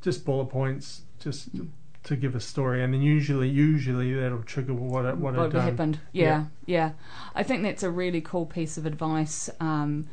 just 0.03 0.25
bullet 0.25 0.47
points, 0.47 1.03
just 1.19 1.55
Mm. 1.57 1.69
to 2.05 2.17
give 2.17 2.35
a 2.37 2.41
story. 2.41 2.83
And 2.83 2.93
then 2.95 3.03
usually, 3.03 3.49
usually 3.49 4.13
that'll 4.15 4.43
trigger 4.43 4.75
what 4.75 5.07
I, 5.07 5.13
what 5.15 5.35
I've 5.35 5.41
what 5.41 5.51
done. 5.53 5.63
happened? 5.63 5.99
Yeah, 6.13 6.45
yeah, 6.67 6.93
I 7.35 7.43
think 7.43 7.63
that's 7.63 7.83
a 7.83 7.91
really 7.91 8.21
cool 8.21 8.47
piece 8.47 8.77
of 8.77 8.87
advice. 8.87 9.49
Um, 9.59 10.07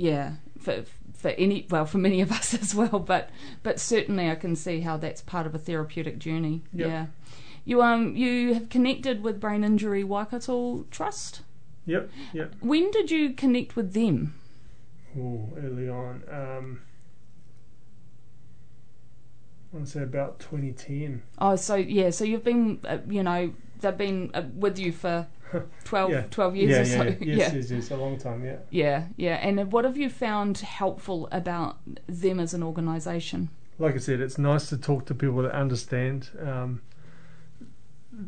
yeah, 0.00 0.34
for 0.58 0.84
for 1.14 1.28
any 1.30 1.66
well 1.68 1.84
for 1.84 1.98
many 1.98 2.20
of 2.20 2.32
us 2.38 2.54
as 2.54 2.74
well, 2.74 2.98
but 2.98 3.30
but 3.62 3.78
certainly 3.78 4.30
I 4.30 4.34
can 4.34 4.56
see 4.56 4.80
how 4.80 4.96
that's 4.96 5.20
part 5.20 5.46
of 5.46 5.54
a 5.54 5.58
therapeutic 5.58 6.18
journey. 6.18 6.62
Yep. 6.72 6.88
Yeah, 6.88 7.06
you 7.64 7.82
um 7.82 8.16
you 8.16 8.54
have 8.54 8.68
connected 8.68 9.22
with 9.22 9.40
Brain 9.40 9.62
Injury 9.62 10.02
Waikato 10.02 10.86
Trust. 10.90 11.42
Yep, 11.86 12.10
yep. 12.32 12.54
When 12.60 12.90
did 12.90 13.10
you 13.10 13.32
connect 13.32 13.76
with 13.76 13.94
them? 13.94 14.34
Ooh, 15.16 15.48
early 15.56 15.88
on. 15.88 16.22
Um, 16.30 16.82
I 19.72 19.76
want 19.76 19.86
to 19.86 19.92
say 19.92 20.02
about 20.02 20.38
2010. 20.40 21.22
Oh, 21.38 21.56
so 21.56 21.74
yeah, 21.74 22.10
so 22.10 22.24
you've 22.24 22.44
been 22.44 22.80
uh, 22.84 22.98
you 23.08 23.22
know 23.22 23.52
they've 23.80 23.96
been 23.96 24.30
uh, 24.34 24.42
with 24.54 24.78
you 24.78 24.92
for 24.92 25.26
12, 25.84 26.10
Yeah. 26.10 26.22
12 26.30 26.56
years 26.56 26.70
yeah, 26.70 26.80
or 26.80 26.84
so. 26.84 27.02
yeah, 27.04 27.16
yes, 27.20 27.54
yes, 27.54 27.70
yes, 27.70 27.90
a 27.90 27.96
long 27.96 28.18
time. 28.18 28.44
Yeah. 28.44 28.56
yeah, 28.70 29.04
yeah. 29.16 29.34
And 29.36 29.72
what 29.72 29.84
have 29.84 29.96
you 29.96 30.08
found 30.10 30.58
helpful 30.58 31.28
about 31.32 31.78
them 32.06 32.38
as 32.40 32.54
an 32.54 32.62
organisation? 32.62 33.50
like 33.78 33.94
I 33.94 33.98
said, 33.98 34.20
it's 34.20 34.36
nice 34.36 34.68
to 34.68 34.76
talk 34.76 35.06
to 35.06 35.14
people 35.14 35.40
that 35.42 35.52
understand. 35.52 36.28
Um, 36.38 36.82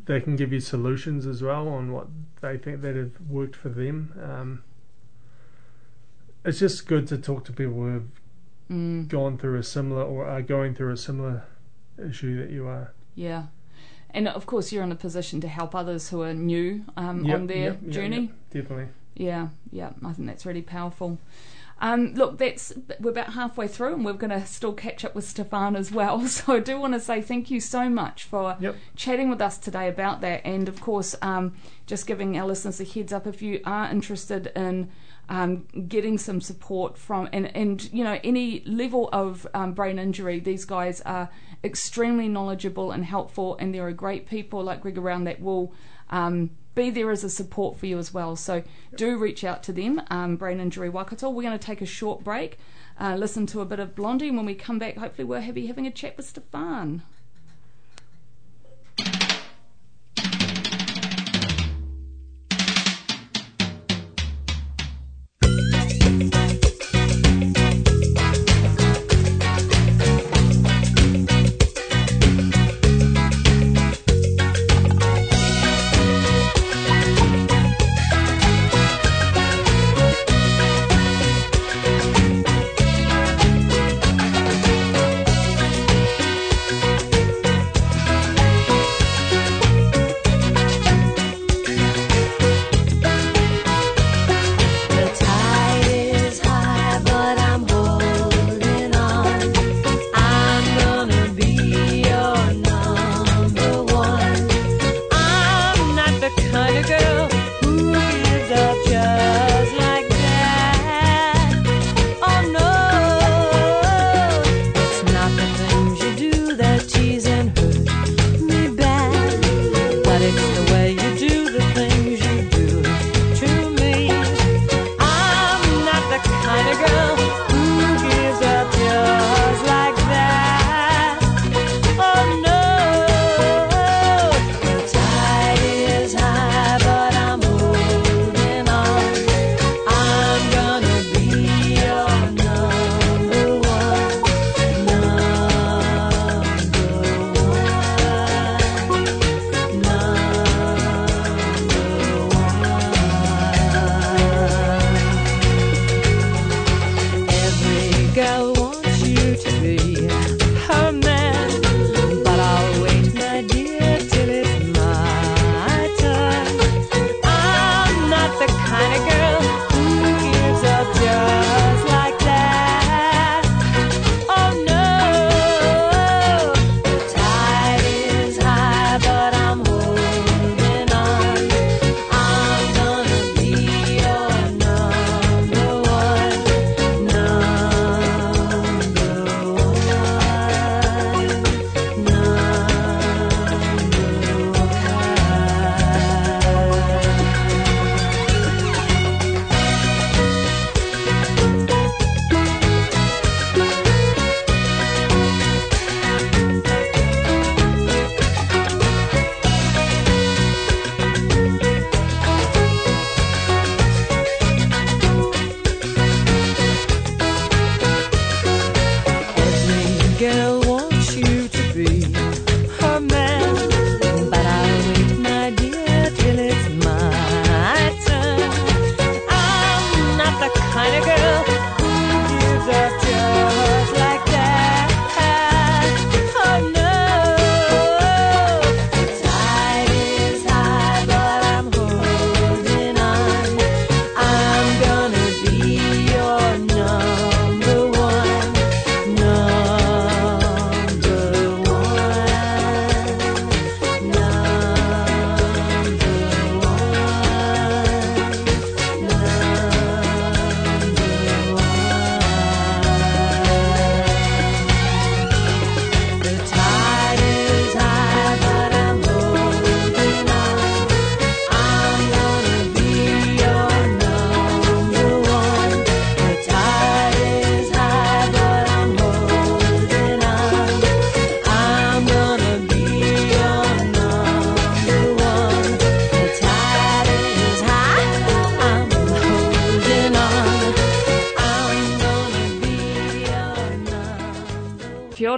they 0.07 0.19
can 0.21 0.35
give 0.35 0.51
you 0.51 0.61
solutions 0.61 1.27
as 1.27 1.43
well 1.43 1.69
on 1.69 1.93
what 1.93 2.07
they 2.41 2.57
think 2.57 2.81
that 2.81 2.97
have 2.97 3.21
worked 3.29 3.55
for 3.55 3.69
them. 3.69 4.15
Um, 4.23 4.65
it's 6.45 6.59
just 6.59 6.87
good 6.87 7.07
to 7.09 7.19
talk 7.19 7.45
to 7.45 7.53
people 7.53 7.75
who 7.75 7.87
have 7.93 8.05
Mm. 8.71 9.09
gone 9.09 9.37
through 9.37 9.59
a 9.59 9.63
similar 9.63 10.03
or 10.03 10.25
are 10.27 10.41
going 10.41 10.75
through 10.75 10.93
a 10.93 10.97
similar 10.97 11.45
issue 12.03 12.39
that 12.41 12.49
you 12.51 12.67
are. 12.67 12.93
Yeah. 13.15 13.47
And 14.15 14.29
of 14.29 14.47
course, 14.47 14.73
you're 14.73 14.83
in 14.85 14.93
a 14.93 14.97
position 14.97 15.41
to 15.41 15.49
help 15.49 15.75
others 15.75 16.09
who 16.11 16.23
are 16.23 16.35
new 16.35 16.85
um, 16.97 17.25
Yep, 17.25 17.35
on 17.41 17.47
their 17.47 17.57
yep, 17.59 17.89
journey. 17.89 18.21
yep, 18.23 18.31
definitely. 18.51 18.89
Yeah, 19.15 19.49
yeah, 19.71 19.91
I 20.05 20.13
think 20.13 20.29
that's 20.29 20.47
really 20.47 20.63
powerful. 20.63 21.19
Um, 21.81 22.15
look, 22.15 22.39
that's 22.39 22.73
we're 23.01 23.11
about 23.11 23.33
halfway 23.33 23.67
through, 23.67 23.95
and 23.95 24.05
we're 24.05 24.13
going 24.13 24.31
to 24.31 24.47
still 24.47 24.73
catch 24.73 25.05
up 25.05 25.17
with 25.17 25.25
Stefan 25.29 25.75
as 25.75 25.91
well. 25.91 26.21
So 26.29 26.55
I 26.55 26.61
do 26.61 26.79
want 26.79 26.93
to 26.95 27.01
say 27.01 27.21
thank 27.21 27.51
you 27.51 27.61
so 27.61 27.89
much 27.89 28.23
for 28.25 28.57
Yep. 28.61 28.77
chatting 28.95 29.29
with 29.31 29.41
us 29.43 29.59
today 29.59 29.89
about 29.89 30.21
that, 30.21 30.43
and 30.45 30.69
of 30.69 30.81
course, 30.81 31.17
um, 31.23 31.55
just 31.87 32.07
giving 32.07 32.39
our 32.39 32.47
listeners 32.47 32.81
a 32.81 32.85
heads 32.85 33.13
up 33.13 33.27
if 33.27 33.43
you 33.43 33.61
are 33.65 33.91
interested 33.91 34.53
in 34.55 34.91
um, 35.29 35.67
getting 35.89 36.19
some 36.19 36.41
support 36.41 36.99
from 36.99 37.29
and 37.33 37.55
and 37.57 37.93
you 37.93 38.05
know 38.05 38.19
any 38.25 38.63
level 38.65 39.09
of 39.13 39.47
um, 39.55 39.73
brain 39.73 39.99
injury. 39.99 40.41
These 40.41 40.65
guys 40.65 41.01
are 41.03 41.31
extremely 41.65 42.29
knowledgeable 42.29 42.91
and 42.91 43.05
helpful, 43.05 43.57
and 43.59 43.75
there 43.75 43.87
are 43.87 43.93
great 43.93 44.27
people 44.27 44.63
like 44.63 44.81
Greg 44.81 44.99
around 44.99 45.25
that 45.25 45.41
will. 45.41 45.73
Um, 46.11 46.51
be 46.75 46.89
there 46.89 47.11
as 47.11 47.23
a 47.23 47.29
support 47.29 47.77
for 47.77 47.85
you 47.85 47.99
as 47.99 48.15
well. 48.15 48.35
So 48.35 48.63
do 48.97 49.19
reach 49.19 49.45
out 49.45 49.63
to 49.65 49.73
them, 49.73 50.01
um, 50.09 50.37
Brain 50.37 50.59
Injury 50.59 50.89
Waikato. 50.89 51.29
We're 51.29 51.43
going 51.43 51.59
to 51.59 51.67
take 51.67 51.83
a 51.83 51.87
short 51.87 52.25
break, 52.25 52.59
uh, 52.99 53.17
listen 53.17 53.47
to 53.49 53.61
a 53.61 53.67
bit 53.67 53.79
of 53.79 53.95
Blondie, 53.95 54.29
and 54.29 54.39
when 54.39 54.47
we 54.47 54.55
come 54.55 54.79
back, 54.79 54.97
hopefully 54.97 55.27
we're 55.27 55.41
happy 55.41 55.67
having 55.67 55.87
a 55.87 55.91
chat 55.91 56.17
with 56.17 56.27
Stefan. 56.27 57.03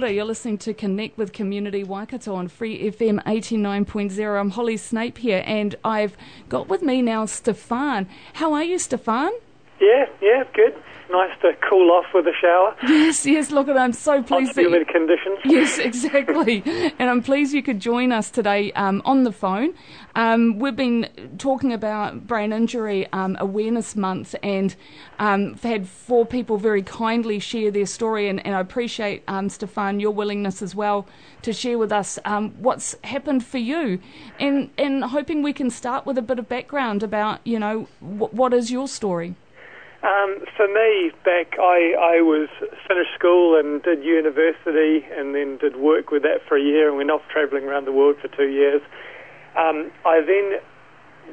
You're 0.03 0.25
listening 0.25 0.57
to 0.57 0.73
Connect 0.73 1.17
with 1.17 1.31
Community 1.31 1.81
Waikato 1.81 2.35
on 2.35 2.49
Free 2.49 2.91
FM 2.91 3.23
89.0. 3.23 4.37
I'm 4.39 4.49
Holly 4.49 4.75
Snape 4.75 5.17
here, 5.17 5.41
and 5.45 5.73
I've 5.85 6.17
got 6.49 6.67
with 6.67 6.81
me 6.81 7.01
now 7.01 7.25
Stefan. 7.25 8.09
How 8.33 8.51
are 8.51 8.63
you, 8.63 8.77
Stefan? 8.77 9.31
Yeah, 9.79 10.05
yeah, 10.21 10.43
good. 10.53 10.75
Nice 11.09 11.31
to 11.41 11.53
cool 11.67 11.91
off 11.91 12.07
with 12.13 12.27
a 12.27 12.33
shower. 12.33 12.75
Yes, 12.83 13.25
yes. 13.25 13.51
Look, 13.51 13.69
at 13.69 13.77
I'm 13.77 13.93
so 13.93 14.21
pleased 14.21 14.55
that 14.55 14.63
humid 14.63 14.89
conditions. 14.89 15.39
Yes, 15.45 15.77
exactly. 15.79 16.61
and 16.99 17.09
I'm 17.09 17.23
pleased 17.23 17.53
you 17.53 17.63
could 17.63 17.79
join 17.79 18.11
us 18.11 18.29
today 18.29 18.73
um, 18.73 19.01
on 19.05 19.23
the 19.23 19.31
phone. 19.31 19.73
Um, 20.15 20.59
we've 20.59 20.75
been 20.75 21.09
talking 21.37 21.73
about 21.73 22.25
Brain 22.25 22.53
Injury 22.53 23.05
um, 23.11 23.35
Awareness 23.39 23.97
Month 23.97 24.33
and 24.41 24.73
um, 25.19 25.55
had 25.55 25.89
four 25.89 26.25
people 26.25 26.57
very 26.57 26.81
kindly 26.81 27.37
share 27.39 27.69
their 27.69 27.85
story. 27.85 28.29
And, 28.29 28.45
and 28.45 28.55
I 28.55 28.61
appreciate, 28.61 29.23
um, 29.27 29.49
Stefan, 29.49 29.99
your 29.99 30.11
willingness 30.11 30.61
as 30.61 30.73
well 30.73 31.05
to 31.41 31.51
share 31.51 31.77
with 31.77 31.91
us 31.91 32.17
um, 32.23 32.51
what's 32.59 32.95
happened 33.03 33.43
for 33.43 33.57
you. 33.57 33.99
And, 34.39 34.69
and 34.77 35.03
hoping 35.03 35.43
we 35.43 35.51
can 35.51 35.69
start 35.69 36.05
with 36.05 36.17
a 36.17 36.21
bit 36.21 36.39
of 36.39 36.47
background 36.47 37.03
about, 37.03 37.45
you 37.45 37.59
know, 37.59 37.89
w- 38.01 38.31
what 38.31 38.53
is 38.53 38.71
your 38.71 38.87
story? 38.87 39.35
Um, 40.01 40.45
for 40.55 40.67
me, 40.67 41.11
back 41.25 41.55
I, 41.59 41.95
I 41.99 42.21
was 42.21 42.47
finished 42.87 43.09
school 43.17 43.59
and 43.59 43.81
did 43.81 44.03
university, 44.03 45.03
and 45.11 45.33
then 45.33 45.57
did 45.57 45.77
work 45.77 46.11
with 46.11 46.21
that 46.21 46.41
for 46.47 46.57
a 46.57 46.61
year, 46.61 46.89
and 46.89 46.97
went 46.97 47.09
off 47.09 47.23
travelling 47.33 47.63
around 47.63 47.85
the 47.85 47.91
world 47.91 48.17
for 48.21 48.27
two 48.27 48.47
years. 48.47 48.83
Um, 49.55 49.91
I 50.05 50.21
then 50.21 50.59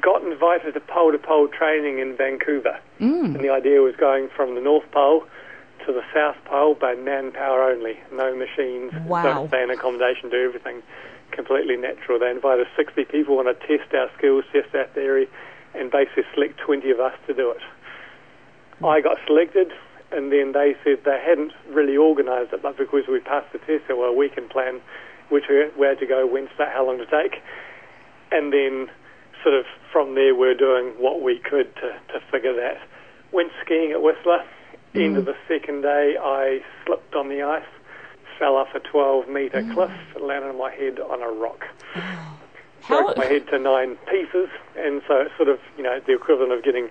got 0.01 0.23
invited 0.23 0.73
to 0.73 0.79
pole 0.79 1.11
to 1.11 1.17
pole 1.17 1.47
training 1.47 1.99
in 1.99 2.15
Vancouver, 2.15 2.79
mm. 2.99 3.35
and 3.35 3.39
the 3.39 3.49
idea 3.49 3.81
was 3.81 3.95
going 3.95 4.29
from 4.35 4.55
the 4.55 4.61
North 4.61 4.89
Pole 4.91 5.23
to 5.85 5.93
the 5.93 6.03
South 6.13 6.37
Pole 6.45 6.75
by 6.75 6.95
manpower 6.95 7.63
only, 7.63 7.99
no 8.11 8.35
machines, 8.35 8.93
wow. 9.05 9.23
don't 9.23 9.47
stay 9.49 9.63
in 9.63 9.69
accommodation, 9.69 10.29
do 10.29 10.43
everything 10.43 10.81
completely 11.31 11.75
natural. 11.75 12.19
They 12.19 12.31
invited 12.31 12.67
60 12.75 13.05
people 13.05 13.39
on 13.39 13.45
to 13.45 13.53
test 13.53 13.93
our 13.93 14.09
skills, 14.17 14.45
test 14.53 14.73
our 14.73 14.87
theory, 14.93 15.27
and 15.73 15.91
basically 15.91 16.23
select 16.33 16.59
20 16.59 16.89
of 16.91 16.99
us 16.99 17.13
to 17.27 17.33
do 17.33 17.51
it. 17.51 17.61
I 18.85 19.01
got 19.01 19.17
selected, 19.27 19.71
and 20.11 20.31
then 20.31 20.51
they 20.53 20.75
said 20.83 21.03
they 21.05 21.21
hadn't 21.23 21.53
really 21.69 21.97
organised 21.97 22.53
it, 22.53 22.61
but 22.61 22.77
because 22.77 23.03
we 23.09 23.19
passed 23.19 23.51
the 23.51 23.59
test, 23.59 23.83
well, 23.89 24.15
we 24.15 24.29
can 24.29 24.47
plan 24.47 24.81
which 25.29 25.45
where 25.75 25.95
to 25.95 26.05
go, 26.05 26.27
when 26.27 26.47
to 26.47 26.53
start, 26.53 26.71
how 26.73 26.85
long 26.85 26.97
to 26.97 27.05
take, 27.05 27.41
and 28.33 28.51
then 28.51 28.89
sort 29.43 29.55
of 29.55 29.65
from 29.91 30.15
there 30.15 30.35
we're 30.35 30.55
doing 30.55 30.87
what 30.97 31.21
we 31.21 31.39
could 31.39 31.73
to, 31.75 31.89
to 32.11 32.19
figure 32.31 32.53
that. 32.55 32.81
Went 33.31 33.51
skiing 33.63 33.91
at 33.91 34.01
Whistler. 34.01 34.43
Mm. 34.93 35.05
End 35.05 35.17
of 35.17 35.25
the 35.25 35.35
second 35.47 35.81
day, 35.81 36.15
I 36.21 36.61
slipped 36.85 37.15
on 37.15 37.29
the 37.29 37.41
ice, 37.41 37.63
fell 38.37 38.55
off 38.55 38.69
a 38.75 38.79
12 38.79 39.27
metre 39.27 39.61
mm. 39.61 39.73
cliff, 39.73 39.91
landed 40.21 40.49
on 40.49 40.57
my 40.57 40.71
head 40.71 40.99
on 40.99 41.21
a 41.21 41.29
rock. 41.29 41.65
Oh. 41.95 42.39
Broke 42.87 43.17
my 43.17 43.25
head 43.25 43.47
to 43.47 43.59
nine 43.59 43.95
pieces, 44.11 44.49
and 44.77 45.01
so 45.07 45.21
it's 45.21 45.35
sort 45.37 45.47
of, 45.47 45.57
you 45.77 45.83
know, 45.83 46.01
the 46.05 46.13
equivalent 46.13 46.51
of 46.51 46.63
getting 46.63 46.89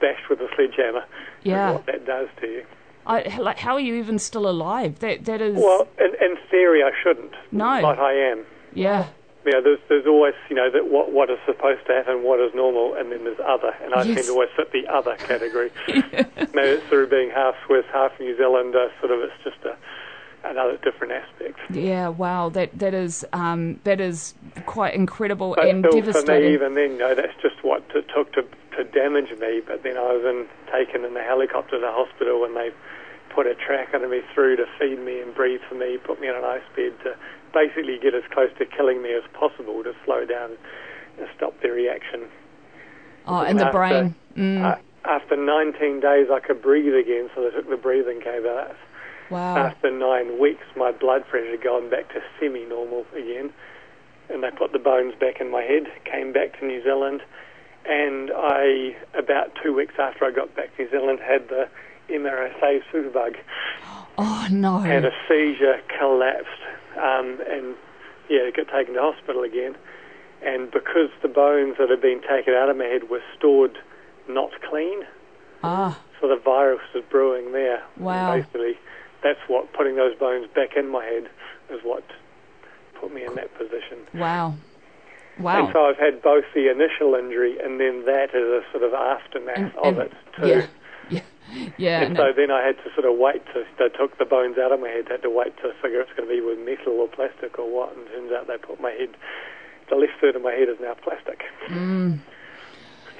bashed 0.00 0.28
with 0.28 0.40
a 0.40 0.48
sledgehammer. 0.56 1.04
Yeah. 1.44 1.72
What 1.72 1.86
that 1.86 2.04
does 2.04 2.28
to 2.40 2.46
you. 2.46 2.64
I, 3.06 3.36
like, 3.38 3.56
how 3.56 3.74
are 3.74 3.80
you 3.80 3.94
even 3.94 4.18
still 4.18 4.48
alive? 4.48 4.98
That 4.98 5.24
that 5.26 5.40
is. 5.40 5.56
Well, 5.56 5.86
in, 5.98 6.12
in 6.20 6.36
theory, 6.50 6.82
I 6.82 6.90
shouldn't. 7.02 7.32
No. 7.52 7.80
But 7.80 7.98
I 8.00 8.12
am. 8.14 8.44
Yeah. 8.74 9.06
Yeah, 9.48 9.60
there's 9.60 9.80
there's 9.88 10.06
always 10.06 10.34
you 10.48 10.56
know 10.56 10.70
that 10.70 10.90
what 10.90 11.12
what 11.12 11.30
is 11.30 11.38
supposed 11.46 11.86
to 11.86 11.94
happen, 11.94 12.22
what 12.22 12.40
is 12.40 12.54
normal, 12.54 12.94
and 12.94 13.10
then 13.10 13.24
there's 13.24 13.40
other, 13.40 13.74
and 13.82 13.94
I 13.94 14.02
yes. 14.02 14.14
tend 14.14 14.26
to 14.26 14.32
always 14.32 14.50
fit 14.56 14.72
the 14.72 14.86
other 14.88 15.16
category. 15.16 15.70
Maybe 15.88 16.76
it's 16.76 16.86
through 16.88 17.08
being 17.08 17.30
half 17.30 17.54
Swiss, 17.66 17.84
half 17.92 18.12
New 18.20 18.36
Zealander. 18.36 18.90
Sort 19.00 19.12
of, 19.12 19.20
it's 19.20 19.44
just 19.44 19.64
a 19.64 19.76
another 20.44 20.76
different 20.78 21.12
aspect. 21.12 21.58
Yeah, 21.70 22.08
wow, 22.08 22.48
that 22.50 22.78
that 22.78 22.94
is 22.94 23.24
um, 23.32 23.80
that 23.84 24.00
is 24.00 24.34
quite 24.66 24.94
incredible 24.94 25.54
but 25.56 25.66
and 25.66 25.84
still 25.84 26.00
devastating. 26.00 26.26
For 26.26 26.40
me, 26.40 26.54
even 26.54 26.74
then, 26.74 26.92
you 26.92 26.98
know, 26.98 27.14
that's 27.14 27.34
just 27.42 27.62
what 27.62 27.84
it 27.94 28.06
took 28.14 28.32
to 28.34 28.42
to 28.76 28.84
damage 28.84 29.30
me. 29.38 29.60
But 29.66 29.82
then 29.82 29.96
I 29.96 30.12
was 30.12 30.24
in, 30.24 30.46
taken 30.72 31.04
in 31.04 31.14
the 31.14 31.22
helicopter 31.22 31.76
to 31.76 31.80
the 31.80 31.92
hospital, 31.92 32.44
and 32.44 32.56
they 32.56 32.70
put 33.34 33.46
a 33.46 33.54
track 33.54 33.94
under 33.94 34.08
me 34.08 34.20
through 34.34 34.56
to 34.56 34.66
feed 34.78 34.98
me 34.98 35.20
and 35.20 35.34
breathe 35.34 35.60
for 35.68 35.74
me, 35.74 35.96
put 35.98 36.20
me 36.20 36.28
on 36.28 36.36
an 36.36 36.44
ice 36.44 36.66
bed 36.74 36.92
to 37.04 37.16
basically 37.58 37.98
get 37.98 38.14
as 38.14 38.22
close 38.32 38.50
to 38.58 38.66
killing 38.66 39.02
me 39.02 39.12
as 39.14 39.24
possible 39.32 39.82
to 39.82 39.92
slow 40.04 40.24
down 40.24 40.56
and 41.18 41.26
stop 41.36 41.60
the 41.60 41.70
reaction. 41.70 42.28
Oh, 43.26 43.40
and, 43.40 43.50
and 43.50 43.58
the 43.58 43.66
after, 43.66 43.78
brain. 43.78 44.14
Mm. 44.36 44.64
Uh, 44.64 44.76
after 45.04 45.36
19 45.36 46.00
days, 46.00 46.28
I 46.32 46.40
could 46.40 46.62
breathe 46.62 46.94
again, 46.94 47.30
so 47.34 47.42
they 47.42 47.50
took 47.50 47.68
the 47.68 47.76
breathing 47.76 48.20
cave 48.20 48.46
out. 48.46 48.76
Wow. 49.30 49.56
After 49.56 49.90
nine 49.90 50.38
weeks, 50.40 50.64
my 50.76 50.92
blood 50.92 51.26
pressure 51.28 51.50
had 51.50 51.62
gone 51.62 51.90
back 51.90 52.08
to 52.14 52.22
semi-normal 52.40 53.04
again, 53.12 53.52
and 54.30 54.42
they 54.42 54.50
put 54.50 54.72
the 54.72 54.78
bones 54.78 55.14
back 55.20 55.40
in 55.40 55.50
my 55.50 55.62
head. 55.62 55.84
Came 56.04 56.32
back 56.32 56.58
to 56.60 56.66
New 56.66 56.82
Zealand, 56.82 57.22
and 57.84 58.30
I, 58.34 58.96
about 59.14 59.52
two 59.62 59.74
weeks 59.74 59.94
after 59.98 60.24
I 60.24 60.30
got 60.30 60.54
back 60.56 60.74
to 60.76 60.84
New 60.84 60.90
Zealand, 60.90 61.20
had 61.20 61.48
the 61.48 61.68
MRSA 62.08 62.80
superbug. 62.92 63.36
Oh 64.20 64.48
no! 64.50 64.80
Had 64.80 65.04
a 65.04 65.12
seizure, 65.28 65.80
collapsed, 65.96 66.50
um, 66.98 67.40
and 67.48 67.74
yeah, 68.28 68.50
got 68.54 68.68
taken 68.68 68.94
to 68.94 69.00
hospital 69.00 69.42
again. 69.42 69.76
And 70.42 70.70
because 70.70 71.10
the 71.22 71.28
bones 71.28 71.76
that 71.78 71.90
had 71.90 72.00
been 72.00 72.20
taken 72.20 72.54
out 72.54 72.68
of 72.68 72.76
my 72.76 72.84
head 72.84 73.10
were 73.10 73.22
stored 73.36 73.76
not 74.28 74.50
clean, 74.68 75.02
ah, 75.62 75.98
so 76.20 76.28
the 76.28 76.36
virus 76.36 76.80
was 76.94 77.02
brewing 77.10 77.52
there. 77.52 77.82
Wow! 77.96 78.32
And 78.32 78.42
basically, 78.42 78.74
that's 79.22 79.40
what 79.48 79.72
putting 79.72 79.96
those 79.96 80.16
bones 80.16 80.46
back 80.54 80.76
in 80.76 80.88
my 80.88 81.04
head 81.04 81.28
is 81.70 81.80
what 81.82 82.04
put 83.00 83.12
me 83.12 83.24
in 83.24 83.34
that 83.34 83.56
position. 83.56 83.98
Wow. 84.14 84.54
Wow. 85.38 85.64
And 85.64 85.72
so 85.72 85.86
I've 85.86 85.98
had 85.98 86.20
both 86.20 86.44
the 86.52 86.70
initial 86.70 87.14
injury 87.14 87.58
and 87.60 87.80
then 87.80 88.04
that 88.06 88.34
as 88.34 88.42
a 88.42 88.62
sort 88.72 88.82
of 88.82 88.92
aftermath 88.92 89.56
and, 89.56 89.72
of 89.76 89.98
and, 89.98 89.98
it 89.98 90.12
too. 90.36 90.48
Yeah. 90.48 90.66
Yeah. 91.76 92.02
And 92.02 92.14
no. 92.14 92.30
so 92.30 92.32
then 92.36 92.50
I 92.50 92.64
had 92.64 92.76
to 92.84 92.92
sort 92.94 93.06
of 93.10 93.18
wait 93.18 93.44
to, 93.54 93.64
they 93.78 93.88
took 93.88 94.18
the 94.18 94.24
bones 94.24 94.58
out 94.58 94.72
of 94.72 94.80
my 94.80 94.88
head, 94.88 95.08
had 95.08 95.22
to 95.22 95.30
wait 95.30 95.56
to 95.58 95.72
figure 95.80 96.00
it's 96.00 96.10
going 96.16 96.28
to 96.28 96.34
be 96.34 96.40
with 96.40 96.58
metal 96.58 97.00
or 97.00 97.08
plastic 97.08 97.58
or 97.58 97.68
what, 97.70 97.96
and 97.96 98.06
turns 98.08 98.32
out 98.32 98.46
they 98.46 98.58
put 98.58 98.80
my 98.80 98.90
head, 98.90 99.10
the 99.88 99.96
left 99.96 100.12
third 100.20 100.36
of 100.36 100.42
my 100.42 100.52
head 100.52 100.68
is 100.68 100.76
now 100.80 100.94
plastic. 100.94 101.44
Mm. 101.68 102.20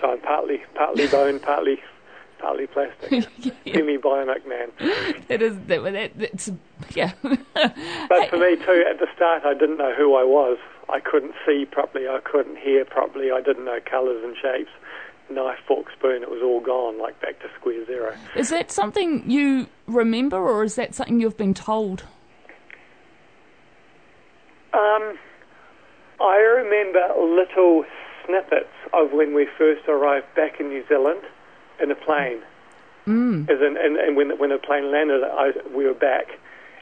So 0.00 0.10
I'm 0.12 0.20
partly, 0.20 0.62
partly 0.74 1.06
bone, 1.10 1.40
partly 1.40 1.80
partly 2.38 2.66
plastic. 2.68 3.28
yeah. 3.38 3.74
Semi 3.74 3.98
bionic 3.98 4.46
man. 4.46 4.70
It 5.28 5.42
is 5.42 5.58
that, 5.66 5.82
that 5.82 6.12
it's 6.18 6.50
yeah. 6.94 7.12
but 7.22 8.30
for 8.30 8.38
me 8.38 8.56
too, 8.56 8.84
at 8.88 9.00
the 9.00 9.08
start 9.14 9.44
I 9.44 9.54
didn't 9.54 9.78
know 9.78 9.94
who 9.94 10.14
I 10.14 10.24
was. 10.24 10.58
I 10.88 11.00
couldn't 11.00 11.34
see 11.44 11.66
properly, 11.70 12.08
I 12.08 12.20
couldn't 12.24 12.58
hear 12.58 12.84
properly, 12.84 13.30
I 13.30 13.42
didn't 13.42 13.64
know 13.64 13.78
colours 13.84 14.22
and 14.24 14.36
shapes. 14.36 14.70
Knife, 15.30 15.58
fork, 15.66 15.86
spoon, 15.96 16.22
it 16.22 16.30
was 16.30 16.42
all 16.42 16.60
gone, 16.60 16.98
like 17.00 17.20
back 17.20 17.38
to 17.40 17.46
square 17.58 17.84
zero. 17.86 18.14
Is 18.34 18.48
that 18.50 18.70
something 18.70 19.28
you 19.30 19.66
remember 19.86 20.36
or 20.36 20.64
is 20.64 20.74
that 20.76 20.94
something 20.94 21.20
you've 21.20 21.36
been 21.36 21.54
told? 21.54 22.04
Um 24.72 25.18
I 26.20 26.36
remember 26.36 27.14
little 27.18 27.84
snippets 28.24 28.74
of 28.92 29.12
when 29.12 29.34
we 29.34 29.46
first 29.56 29.88
arrived 29.88 30.26
back 30.34 30.60
in 30.60 30.68
New 30.68 30.84
Zealand 30.88 31.20
in 31.80 31.90
a 31.90 31.94
plane. 31.94 32.42
Mm. 33.06 33.48
As 33.48 33.60
in, 33.60 33.76
and, 33.78 33.96
and 33.96 34.16
when, 34.16 34.38
when 34.38 34.50
the 34.50 34.58
plane 34.58 34.90
landed, 34.90 35.22
I, 35.24 35.52
we 35.74 35.86
were 35.86 35.94
back. 35.94 36.26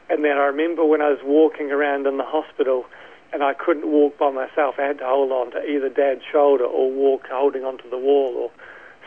And 0.09 0.23
then 0.23 0.37
I 0.37 0.45
remember 0.45 0.83
when 0.85 1.01
I 1.01 1.09
was 1.09 1.19
walking 1.23 1.71
around 1.71 2.07
in 2.07 2.17
the 2.17 2.23
hospital 2.23 2.85
and 3.33 3.43
I 3.43 3.53
couldn't 3.53 3.87
walk 3.91 4.17
by 4.17 4.31
myself. 4.31 4.75
I 4.77 4.83
had 4.83 4.99
to 4.99 5.05
hold 5.05 5.31
on 5.31 5.51
to 5.51 5.63
either 5.63 5.89
Dad's 5.89 6.21
shoulder 6.31 6.63
or 6.63 6.91
walk 6.91 7.27
holding 7.29 7.63
onto 7.63 7.89
the 7.89 7.97
wall 7.97 8.33
or 8.35 8.51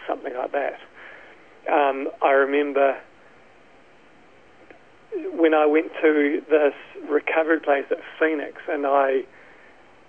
something 0.07 0.35
like 0.35 0.53
that. 0.53 0.79
Um, 1.73 2.09
I 2.23 2.31
remember 2.33 2.99
when 5.33 5.55
I 5.55 5.67
went 5.67 5.91
to 6.03 6.43
this 6.51 6.75
recovery 7.09 7.61
place 7.61 7.85
at 7.91 7.99
Phoenix 8.19 8.63
and 8.69 8.87
I 8.87 9.23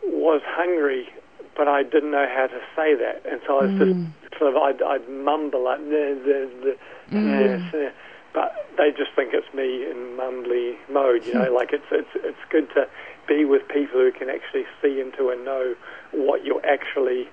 was 0.03 0.41
hungry, 0.45 1.07
but 1.55 1.67
I 1.67 1.83
didn't 1.83 2.11
know 2.11 2.27
how 2.27 2.47
to 2.47 2.59
say 2.75 2.95
that. 2.95 3.23
And 3.29 3.41
so 3.45 3.59
I 3.59 3.63
was 3.63 3.71
Mm. 3.71 3.87
just 4.21 4.39
sort 4.39 4.55
of, 4.55 4.61
I'd, 4.61 4.81
I'd 4.81 5.09
mumble 5.09 5.63
like, 5.63 5.81
"Nah, 5.81 6.13
nah, 6.23 6.73
nah, 7.11 7.21
Mm. 7.21 7.73
uh," 7.73 7.91
but 8.33 8.65
they 8.77 8.91
just 8.91 9.11
think 9.15 9.33
it's 9.33 9.53
me 9.53 9.85
in 9.89 10.15
mumbly 10.17 10.75
mode, 10.89 11.25
you 11.25 11.33
know, 11.37 11.51
like 11.53 11.73
it's, 11.73 11.85
it's, 11.91 12.09
it's 12.15 12.39
good 12.49 12.69
to 12.75 12.87
be 13.31 13.45
with 13.45 13.61
people 13.67 13.99
who 13.99 14.11
can 14.11 14.29
actually 14.29 14.65
see 14.81 14.99
into 14.99 15.29
and 15.29 15.45
know 15.45 15.75
what 16.11 16.43
you're 16.43 16.65
actually 16.65 17.29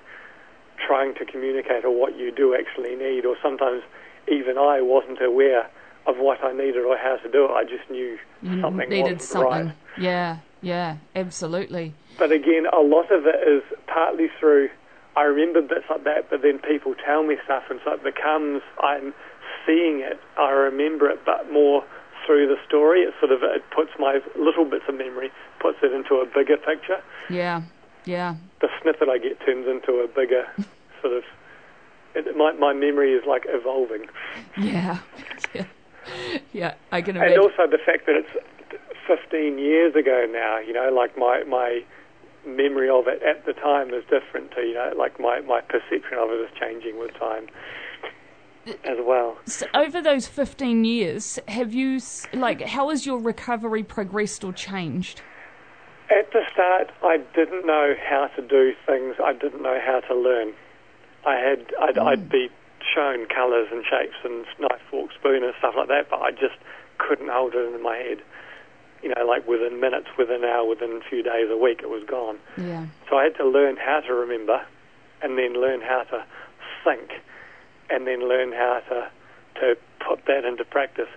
trying 0.85 1.13
to 1.15 1.25
communicate 1.25 1.83
or 1.83 1.91
what 1.91 2.17
you 2.17 2.31
do 2.31 2.55
actually 2.55 2.95
need. 2.95 3.25
Or 3.25 3.35
sometimes 3.43 3.83
even 4.31 4.57
I 4.57 4.81
wasn't 4.81 5.21
aware 5.21 5.69
of 6.07 6.15
what 6.17 6.41
I 6.43 6.53
needed 6.53 6.85
or 6.85 6.97
how 6.97 7.17
to 7.17 7.29
do 7.29 7.45
it. 7.45 7.51
I 7.51 7.63
just 7.63 7.89
knew 7.89 8.17
You 8.41 8.61
something 8.61 8.89
needed 8.89 9.21
something. 9.21 9.67
right. 9.67 9.75
Yeah, 9.97 10.37
yeah, 10.61 10.97
absolutely. 11.15 11.93
But 12.17 12.31
again, 12.31 12.65
a 12.71 12.81
lot 12.81 13.11
of 13.11 13.25
it 13.25 13.47
is 13.47 13.63
partly 13.87 14.27
through 14.39 14.69
I 15.17 15.23
remember 15.23 15.61
bits 15.61 15.85
like 15.89 16.05
that, 16.05 16.29
but 16.29 16.43
then 16.43 16.59
people 16.59 16.95
tell 17.05 17.23
me 17.23 17.35
stuff, 17.43 17.63
and 17.69 17.81
so 17.83 17.91
it 17.93 18.03
becomes 18.03 18.61
I'm 18.81 19.13
seeing 19.65 19.99
it. 19.99 20.17
I 20.37 20.51
remember 20.51 21.09
it, 21.09 21.19
but 21.25 21.51
more 21.51 21.83
through 22.29 22.45
the 22.45 22.61
story. 22.67 23.01
It 23.01 23.15
sort 23.19 23.31
of 23.31 23.41
it 23.41 23.63
puts 23.75 23.89
my 23.97 24.19
little 24.37 24.63
bits 24.63 24.85
of 24.87 24.93
memory, 24.95 25.31
puts 25.59 25.79
it 25.81 25.91
into 25.91 26.21
a 26.21 26.27
bigger 26.27 26.57
picture. 26.57 27.01
Yeah, 27.27 27.63
yeah. 28.05 28.35
The 28.61 28.69
snippet 28.83 29.09
I 29.09 29.17
get 29.17 29.39
turns 29.43 29.65
into 29.67 29.99
a 30.01 30.07
bigger 30.07 30.45
sort 31.01 31.13
of. 31.13 31.23
It, 32.13 32.37
my 32.37 32.53
my 32.53 32.73
memory 32.73 33.13
is 33.13 33.23
like 33.25 33.45
evolving, 33.47 34.05
Yeah, 34.57 34.99
yeah, 35.55 35.65
yeah. 36.53 36.73
I 36.91 37.01
can 37.01 37.17
and 37.17 37.37
also 37.39 37.65
the 37.65 37.79
fact 37.83 38.05
that 38.05 38.15
it's 38.15 38.29
15 39.07 39.57
years 39.57 39.95
ago 39.95 40.27
now. 40.31 40.59
You 40.59 40.73
know, 40.73 40.91
like 40.93 41.17
my 41.17 41.43
my 41.45 41.83
memory 42.45 42.89
of 42.89 43.07
it 43.07 43.23
at 43.23 43.45
the 43.47 43.53
time 43.53 43.93
is 43.93 44.03
different 44.09 44.51
to 44.51 44.61
you 44.61 44.73
know 44.75 44.93
like 44.97 45.19
my 45.19 45.41
my 45.41 45.61
perception 45.61 46.17
of 46.17 46.29
it 46.29 46.39
is 46.41 46.49
changing 46.59 46.97
with 46.97 47.13
time 47.19 47.47
as 48.83 48.97
well. 49.01 49.37
So 49.45 49.65
over 49.73 50.01
those 50.01 50.27
fifteen 50.27 50.83
years, 50.85 51.39
have 51.47 51.73
you 51.73 51.99
like 52.33 52.61
how 52.61 52.89
has 52.89 53.05
your 53.05 53.19
recovery 53.19 53.83
progressed 53.83 54.43
or 54.43 54.53
changed? 54.53 55.21
at 56.11 56.31
the 56.31 56.41
start 56.51 56.89
i 57.03 57.17
didn't 57.35 57.67
know 57.67 57.93
how 58.03 58.25
to 58.35 58.41
do 58.41 58.73
things. 58.87 59.15
I 59.23 59.31
didn't 59.33 59.61
know 59.61 59.79
how 59.79 59.99
to 59.99 60.15
learn. 60.15 60.53
I 61.25 61.35
had 61.35 61.71
i'd, 61.81 61.95
mm. 61.95 62.07
I'd 62.07 62.29
be 62.29 62.49
shown 62.95 63.27
colors 63.27 63.67
and 63.71 63.83
shapes 63.85 64.15
and 64.23 64.45
knife 64.59 64.81
fork 64.89 65.11
spoon 65.13 65.43
and 65.43 65.53
stuff 65.59 65.75
like 65.77 65.87
that 65.89 66.09
but 66.09 66.19
i 66.21 66.31
just 66.31 66.57
couldn't 66.97 67.29
hold 67.29 67.53
it 67.53 67.75
in 67.75 67.81
my 67.83 67.95
head. 67.97 68.19
You 69.03 69.13
know 69.15 69.25
like 69.25 69.47
within 69.47 69.79
minutes 69.79 70.07
within 70.17 70.43
an 70.43 70.49
hour 70.49 70.65
within 70.67 70.91
a 70.93 71.09
few 71.09 71.21
days 71.23 71.47
a 71.49 71.57
week 71.57 71.79
it 71.81 71.89
was 71.89 72.03
gone. 72.09 72.37
Yeah, 72.57 72.87
So 73.09 73.17
I 73.17 73.23
had 73.25 73.35
to 73.37 73.47
learn 73.47 73.77
how 73.77 74.01
to 74.01 74.13
remember, 74.13 74.65
and 75.21 75.37
then 75.37 75.53
learn 75.53 75.79
how 75.81 76.03
to 76.11 76.25
think, 76.83 77.11
and 77.89 78.07
then 78.07 78.27
learn 78.27 78.51
how 78.51 78.81
to 78.89 79.09
to 79.59 79.75
put 80.07 80.25
that 80.25 80.45
into 80.45 80.63
practice. 80.63 81.09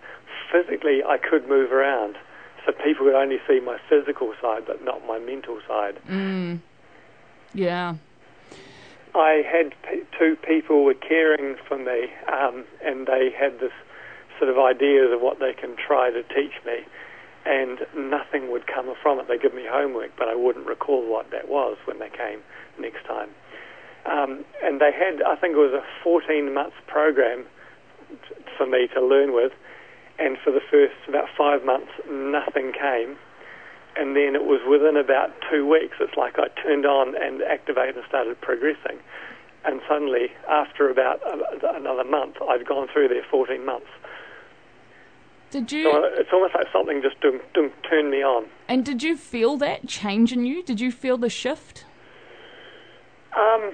Physically, 0.50 1.02
I 1.04 1.18
could 1.18 1.48
move 1.48 1.72
around, 1.72 2.16
so 2.64 2.72
people 2.72 3.06
could 3.06 3.14
only 3.14 3.38
see 3.46 3.60
my 3.60 3.78
physical 3.88 4.34
side, 4.40 4.64
but 4.66 4.84
not 4.84 5.06
my 5.06 5.18
mental 5.18 5.60
side. 5.66 5.98
mm. 6.08 6.60
yeah, 7.54 7.94
I 9.14 9.42
had 9.46 9.74
p- 9.88 10.02
two 10.18 10.36
people 10.36 10.84
were 10.84 10.94
caring 10.94 11.56
for 11.68 11.78
me, 11.78 12.08
um, 12.32 12.64
and 12.84 13.06
they 13.06 13.30
had 13.30 13.60
this 13.60 13.72
sort 14.38 14.50
of 14.50 14.58
ideas 14.58 15.12
of 15.12 15.20
what 15.20 15.38
they 15.38 15.52
can 15.52 15.76
try 15.76 16.10
to 16.10 16.22
teach 16.22 16.54
me, 16.66 16.80
and 17.44 17.80
nothing 17.94 18.50
would 18.50 18.66
come 18.66 18.92
from 19.02 19.20
it. 19.20 19.28
They 19.28 19.38
give 19.38 19.54
me 19.54 19.66
homework, 19.68 20.12
but 20.16 20.28
I 20.28 20.34
wouldn't 20.34 20.66
recall 20.66 21.06
what 21.06 21.30
that 21.30 21.48
was 21.48 21.76
when 21.84 21.98
they 21.98 22.10
came 22.10 22.40
next 22.78 23.04
time. 23.06 23.30
Um, 24.06 24.44
and 24.62 24.80
they 24.80 24.90
had, 24.92 25.22
I 25.22 25.36
think 25.36 25.54
it 25.54 25.58
was 25.58 25.72
a 25.72 25.84
14 26.02 26.52
month 26.52 26.74
program 26.86 27.44
t- 28.10 28.34
for 28.58 28.66
me 28.66 28.88
to 28.94 29.00
learn 29.00 29.32
with, 29.32 29.52
and 30.18 30.36
for 30.42 30.50
the 30.50 30.60
first 30.70 30.94
about 31.08 31.28
five 31.38 31.64
months, 31.64 31.90
nothing 32.10 32.72
came. 32.72 33.16
And 33.94 34.16
then 34.16 34.34
it 34.34 34.44
was 34.44 34.60
within 34.68 34.96
about 34.96 35.30
two 35.50 35.68
weeks, 35.68 35.96
it's 36.00 36.16
like 36.16 36.38
I 36.38 36.48
turned 36.62 36.86
on 36.86 37.14
and 37.20 37.42
activated 37.42 37.96
and 37.96 38.04
started 38.08 38.40
progressing. 38.40 38.98
And 39.64 39.80
suddenly, 39.88 40.32
after 40.48 40.88
about 40.90 41.20
a- 41.24 41.74
another 41.76 42.02
month, 42.04 42.36
I'd 42.48 42.66
gone 42.66 42.88
through 42.92 43.08
there 43.08 43.22
14 43.30 43.64
months. 43.64 43.86
did 45.50 45.70
So 45.70 45.76
you 45.76 46.04
it's 46.18 46.30
almost 46.32 46.54
like 46.54 46.66
something 46.72 47.02
just 47.02 47.20
dum, 47.20 47.40
dum, 47.54 47.70
turned 47.88 48.10
me 48.10 48.22
on. 48.24 48.46
and 48.66 48.84
did 48.84 49.02
you 49.02 49.16
feel 49.16 49.56
that 49.58 49.86
change 49.86 50.32
in 50.32 50.44
you? 50.46 50.62
Did 50.64 50.80
you 50.80 50.90
feel 50.90 51.16
the 51.18 51.28
shift? 51.30 51.84
Um, 53.38 53.72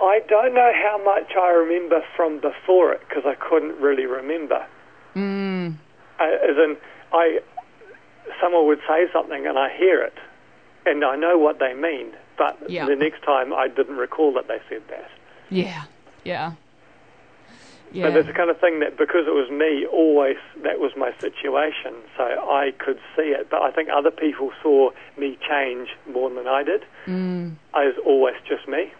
I 0.00 0.20
don't 0.28 0.54
know 0.54 0.72
how 0.74 1.02
much 1.04 1.32
I 1.36 1.50
remember 1.50 2.02
from 2.16 2.40
before 2.40 2.92
it 2.92 3.00
because 3.08 3.24
I 3.26 3.34
couldn't 3.34 3.80
really 3.80 4.06
remember. 4.06 4.66
Mm. 5.14 5.76
Uh, 6.20 6.24
as 6.24 6.56
in, 6.56 6.76
I 7.12 7.40
someone 8.40 8.66
would 8.66 8.80
say 8.86 9.06
something 9.12 9.46
and 9.46 9.58
I 9.58 9.74
hear 9.76 10.02
it, 10.02 10.14
and 10.84 11.04
I 11.04 11.16
know 11.16 11.38
what 11.38 11.58
they 11.58 11.72
mean, 11.74 12.12
but 12.36 12.58
Yeah. 12.68 12.84
the 12.86 12.96
next 12.96 13.22
time 13.22 13.52
I 13.52 13.68
didn't 13.68 13.96
recall 13.96 14.32
that 14.34 14.48
they 14.48 14.60
said 14.68 14.82
that. 14.88 15.10
Yeah, 15.48 15.84
yeah, 16.24 16.52
yeah. 17.92 18.10
there's 18.10 18.26
the 18.26 18.32
kind 18.32 18.50
of 18.50 18.58
thing 18.60 18.80
that 18.80 18.98
because 18.98 19.26
it 19.26 19.34
was 19.34 19.48
me, 19.50 19.86
always 19.86 20.36
that 20.62 20.80
was 20.80 20.92
my 20.96 21.12
situation, 21.20 21.94
so 22.16 22.24
I 22.24 22.72
could 22.78 22.98
see 23.16 23.30
it. 23.30 23.48
But 23.48 23.62
I 23.62 23.70
think 23.70 23.88
other 23.88 24.10
people 24.10 24.50
saw 24.62 24.90
me 25.16 25.38
change 25.48 25.88
more 26.12 26.28
than 26.28 26.46
I 26.48 26.62
did. 26.64 26.84
Mm. 27.06 27.54
I 27.72 27.86
was 27.86 27.94
always 28.04 28.34
just 28.46 28.68
me. 28.68 28.92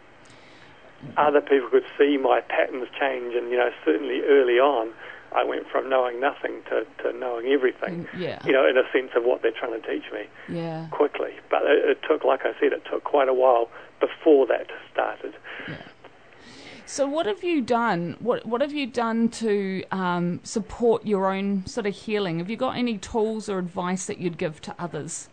Other 1.17 1.41
people 1.41 1.69
could 1.71 1.87
see 1.99 2.17
my 2.17 2.41
patterns 2.41 2.89
change, 2.99 3.35
and 3.35 3.51
you 3.51 3.57
know, 3.57 3.71
certainly 3.85 4.23
early 4.23 4.59
on, 4.59 4.93
I 5.35 5.45
went 5.45 5.69
from 5.69 5.89
knowing 5.91 6.21
nothing 6.21 6.63
to, 6.71 6.87
to 7.03 7.19
knowing 7.19 7.47
everything. 7.49 8.09
Yeah, 8.17 8.45
You 8.47 8.53
know, 8.53 8.67
in 8.67 8.77
a 8.79 8.85
sense 8.93 9.11
of 9.17 9.25
what 9.25 9.43
they're 9.43 9.53
trying 9.53 9.81
to 9.81 9.87
teach 9.87 10.05
me 10.13 10.27
yeah. 10.49 10.87
quickly. 10.91 11.35
But 11.51 11.63
it, 11.65 11.85
it 11.91 11.99
took, 12.09 12.25
like 12.25 12.41
I 12.45 12.53
said, 12.61 12.73
it 12.73 12.83
took 12.91 13.05
quite 13.05 13.29
a 13.29 13.35
while 13.35 13.69
before 14.01 14.47
that 14.47 14.69
started. 14.93 15.35
So 16.89 17.05
what 17.05 17.27
have 17.27 17.43
you 17.43 17.63
done? 17.63 18.17
What 18.21 18.47
what 18.47 18.61
have 18.61 18.73
you 18.73 18.87
done 18.87 19.29
to 19.31 19.83
um, 19.91 20.39
support 20.45 21.05
your 21.05 21.33
own 21.33 21.67
sort 21.67 21.85
of 21.85 21.95
healing? 21.97 22.39
Have 22.39 22.49
you 22.49 22.57
got 22.57 22.77
any 22.77 22.97
tools 22.97 23.49
or 23.49 23.59
advice 23.59 24.07
that 24.07 24.19
you'd 24.19 24.39
give 24.39 24.61
to 24.63 24.75
others? 24.79 25.29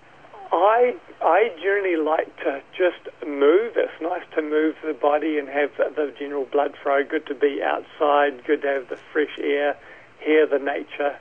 I 0.52 0.96
I 1.24 1.50
generally 1.62 1.96
like 1.96 2.36
to 2.44 2.62
just 2.78 3.08
move. 3.26 3.74
It's 3.78 4.02
nice 4.02 4.24
to 4.36 4.42
move 4.42 4.76
the 4.86 4.94
body 4.94 5.38
and 5.40 5.48
have 5.48 5.72
the, 5.78 6.14
general 6.20 6.46
blood 6.46 6.76
flow. 6.84 7.04
Good 7.04 7.26
to 7.28 7.36
be 7.36 7.62
outside. 7.64 8.44
Good 8.46 8.62
to 8.64 8.68
have 8.68 8.90
the 8.90 8.98
fresh 9.12 9.40
air, 9.40 9.78
hear 10.20 10.46
the 10.46 10.60
nature. 10.60 11.18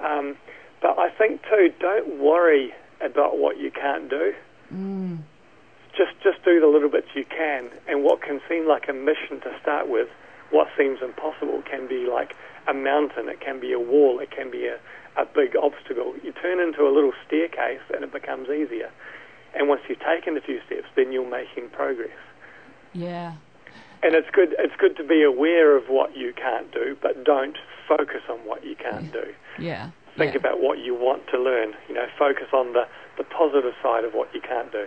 Um, 0.00 0.36
but 0.82 0.98
I 0.98 1.10
think 1.10 1.42
too, 1.42 1.72
don't 1.78 2.18
worry 2.18 2.74
about 3.00 3.38
what 3.38 3.58
you 3.58 3.70
can't 3.70 4.10
do. 4.10 4.32
Mm. 4.72 5.18
Just 5.96 6.12
just 6.22 6.44
do 6.44 6.60
the 6.60 6.66
little 6.66 6.88
bits 6.88 7.08
you 7.14 7.24
can, 7.24 7.70
and 7.86 8.02
what 8.02 8.22
can 8.22 8.40
seem 8.48 8.66
like 8.66 8.88
a 8.88 8.92
mission 8.92 9.40
to 9.42 9.56
start 9.60 9.88
with, 9.88 10.08
what 10.50 10.68
seems 10.78 11.00
impossible 11.02 11.62
can 11.68 11.88
be 11.88 12.06
like 12.06 12.34
a 12.66 12.74
mountain. 12.74 13.28
It 13.28 13.40
can 13.40 13.60
be 13.60 13.72
a 13.72 13.80
wall. 13.80 14.20
It 14.20 14.30
can 14.30 14.50
be 14.50 14.66
a 14.66 14.78
a 15.16 15.26
big 15.26 15.56
obstacle. 15.56 16.14
You 16.22 16.32
turn 16.32 16.60
into 16.60 16.82
a 16.86 16.92
little 16.92 17.12
staircase, 17.26 17.82
and 17.92 18.04
it 18.04 18.12
becomes 18.12 18.48
easier. 18.48 18.90
And 19.54 19.68
once 19.68 19.82
you've 19.88 20.00
taken 20.00 20.36
a 20.36 20.40
few 20.40 20.60
steps, 20.66 20.86
then 20.96 21.12
you're 21.12 21.28
making 21.28 21.68
progress. 21.70 22.16
Yeah, 22.92 23.34
And 24.02 24.14
it's 24.14 24.28
good. 24.32 24.54
It's 24.58 24.74
good 24.78 24.96
to 24.96 25.04
be 25.04 25.22
aware 25.22 25.76
of 25.76 25.84
what 25.88 26.16
you 26.16 26.32
can't 26.32 26.72
do, 26.72 26.96
but 27.00 27.24
don't 27.24 27.56
focus 27.86 28.22
on 28.28 28.38
what 28.38 28.64
you 28.64 28.74
can't 28.76 29.12
do. 29.12 29.24
yeah. 29.58 29.90
Think 30.18 30.34
yeah. 30.34 30.40
about 30.40 30.60
what 30.60 30.80
you 30.80 30.92
want 30.94 31.22
to 31.28 31.38
learn. 31.38 31.72
You 31.88 31.94
know, 31.94 32.06
focus 32.18 32.48
on 32.52 32.72
the 32.72 32.82
the 33.16 33.22
positive 33.24 33.74
side 33.80 34.04
of 34.04 34.12
what 34.12 34.34
you 34.34 34.40
can't 34.40 34.72
do. 34.72 34.86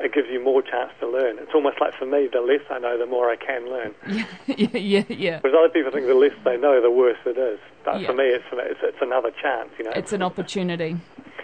It 0.00 0.12
gives 0.12 0.28
you 0.28 0.42
more 0.42 0.60
chance 0.60 0.90
to 1.00 1.06
learn. 1.08 1.38
It's 1.38 1.52
almost 1.54 1.80
like 1.80 1.94
for 1.94 2.04
me, 2.06 2.26
the 2.32 2.40
less 2.40 2.62
I 2.68 2.78
know, 2.80 2.98
the 2.98 3.06
more 3.06 3.30
I 3.30 3.36
can 3.36 3.68
learn. 3.70 3.94
yeah, 4.48 4.76
yeah, 4.76 5.04
yeah. 5.08 5.36
Because 5.38 5.54
other 5.56 5.68
people 5.68 5.92
think 5.92 6.06
the 6.08 6.14
less 6.14 6.32
they 6.44 6.56
know, 6.56 6.80
the 6.82 6.90
worse 6.90 7.18
it 7.26 7.38
is. 7.38 7.60
But 7.84 8.00
Yeah. 8.00 8.08
for 8.08 8.14
me, 8.14 8.24
it's, 8.24 8.44
it's 8.52 8.80
it's 8.82 8.98
another 9.00 9.30
chance. 9.40 9.70
You 9.78 9.84
know, 9.84 9.92
It's 9.94 10.12
an 10.12 10.22
opportunity. 10.22 10.96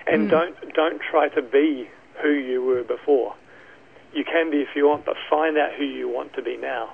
and 0.09 0.26
mm. 0.26 0.30
don't 0.30 0.56
don't 0.74 1.00
try 1.00 1.28
to 1.28 1.42
be 1.42 1.88
who 2.22 2.31
you 2.33 2.64
were 2.64 2.83
before. 2.83 3.35
you 4.14 4.24
can 4.24 4.50
be 4.50 4.59
if 4.59 4.68
you 4.74 4.87
want, 4.88 5.05
but 5.05 5.16
find 5.29 5.59
out 5.59 5.72
who 5.74 5.85
you 5.85 6.09
want 6.09 6.33
to 6.35 6.42
be 6.42 6.57
now. 6.57 6.92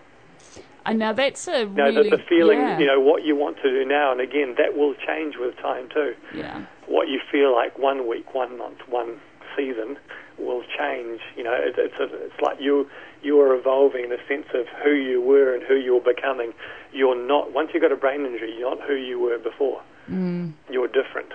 And 0.85 0.99
now 0.99 1.13
that's 1.13 1.47
a 1.47 1.61
You 1.61 1.67
know, 1.67 1.85
really 1.85 2.11
the, 2.11 2.17
the 2.17 2.23
feeling, 2.29 2.59
yeah, 2.59 2.79
you 2.79 2.87
know, 2.87 2.99
what 3.01 3.23
you 3.25 3.37
want 3.37 3.57
to 3.63 3.71
do 3.71 3.85
now, 3.85 4.11
and 4.11 4.21
again, 4.21 4.57
that 4.59 4.77
will 4.77 4.95
change 5.07 5.37
with 5.39 5.57
time 5.59 5.89
too. 5.95 6.15
yeah, 6.35 6.65
What 6.89 7.09
you 7.09 7.21
feel 7.31 7.55
like 7.55 7.79
one 7.79 8.09
week, 8.09 8.35
one 8.35 8.59
month, 8.59 8.79
one 8.89 9.21
season 9.57 9.97
will 10.39 10.65
change. 10.77 11.21
You 11.37 11.45
know, 11.45 11.53
it, 11.55 11.75
it's 11.79 11.95
a, 12.01 12.07
it's 12.27 12.41
like 12.43 12.59
you 12.61 12.89
you 13.23 13.39
are 13.41 13.55
evolving 13.55 14.03
in 14.05 14.11
the 14.11 14.19
sense 14.27 14.47
of 14.55 14.67
who 14.83 14.91
you 14.91 15.21
were 15.21 15.55
and 15.55 15.63
who 15.63 15.77
you're 15.77 16.01
becoming. 16.01 16.53
You're 16.93 17.15
not 17.15 17.53
once 17.53 17.71
you've 17.73 17.83
got 17.85 17.93
a 17.93 17.97
brain 17.97 18.27
injury, 18.27 18.53
you're 18.59 18.75
not 18.77 18.85
who 18.85 18.95
you 18.97 19.21
were 19.21 19.39
before. 19.39 19.81
mm, 20.11 20.53
You're 20.69 20.89
different. 20.89 21.31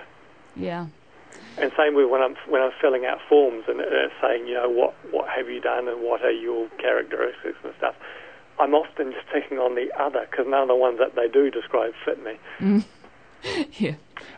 yeah, 0.54 0.86
And 1.58 1.72
same 1.76 1.94
with 1.94 2.08
when 2.08 2.22
I'm 2.22 2.36
when 2.48 2.62
I'm 2.62 2.70
filling 2.80 3.04
out 3.04 3.18
forms 3.28 3.64
and 3.68 3.80
uh, 3.80 4.08
saying, 4.22 4.46
you 4.46 4.54
know, 4.54 4.68
what 4.68 4.94
what 5.10 5.28
have 5.28 5.48
you 5.48 5.60
done 5.60 5.88
and 5.88 6.02
what 6.02 6.22
are 6.22 6.30
your 6.30 6.68
characteristics 6.78 7.58
and 7.64 7.72
stuff. 7.78 7.94
I'm 8.60 8.74
often 8.74 9.12
just 9.12 9.26
taking 9.32 9.58
on 9.58 9.74
the 9.74 9.88
other 10.00 10.26
because 10.30 10.46
none 10.48 10.62
of 10.62 10.68
the 10.68 10.76
ones 10.76 10.98
that 10.98 11.14
they 11.14 11.28
do 11.28 11.50
describe 11.50 11.92
fit 12.04 12.22
me. 12.22 12.38
yeah. 13.78 13.94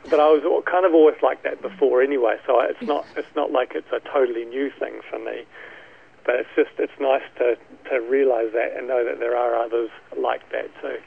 But 0.08 0.20
I 0.20 0.28
was 0.28 0.42
kind 0.66 0.84
of 0.84 0.94
always 0.94 1.16
like 1.22 1.42
that 1.42 1.62
before 1.62 2.02
anyway, 2.02 2.36
so 2.46 2.60
it's 2.60 2.82
not 2.82 3.06
it's 3.16 3.34
not 3.36 3.52
like 3.52 3.72
it's 3.74 3.90
a 3.92 4.00
totally 4.00 4.44
new 4.44 4.70
thing 4.78 5.00
for 5.08 5.18
me. 5.18 5.44
But 6.24 6.36
it's 6.36 6.50
just 6.56 6.70
it's 6.78 6.98
nice 7.00 7.24
to 7.38 7.56
to 7.90 8.00
realise 8.00 8.52
that 8.52 8.76
and 8.76 8.88
know 8.88 9.04
that 9.04 9.18
there 9.18 9.36
are 9.36 9.56
others 9.56 9.90
like 10.16 10.50
that 10.52 10.68
too. 10.80 10.98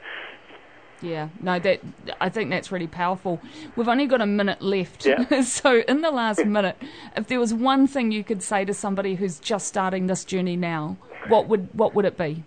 Yeah, 1.02 1.28
no, 1.40 1.58
that 1.58 1.80
I 2.20 2.28
think 2.28 2.50
that's 2.50 2.72
really 2.72 2.86
powerful. 2.86 3.40
We've 3.76 3.88
only 3.88 4.06
got 4.06 4.20
a 4.20 4.26
minute 4.26 4.62
left, 4.62 5.04
Yeah. 5.04 5.40
so 5.42 5.82
in 5.88 6.00
the 6.00 6.10
last 6.10 6.44
minute, 6.44 6.76
if 7.16 7.26
there 7.26 7.40
was 7.40 7.52
one 7.52 7.86
thing 7.86 8.10
you 8.10 8.24
could 8.24 8.42
say 8.42 8.64
to 8.64 8.74
somebody 8.74 9.16
who's 9.16 9.38
just 9.38 9.66
starting 9.66 10.06
this 10.06 10.24
journey 10.24 10.56
now, 10.56 10.96
what 11.28 11.48
would 11.48 11.68
what 11.74 11.94
would 11.94 12.04
it 12.04 12.16
be? 12.16 12.44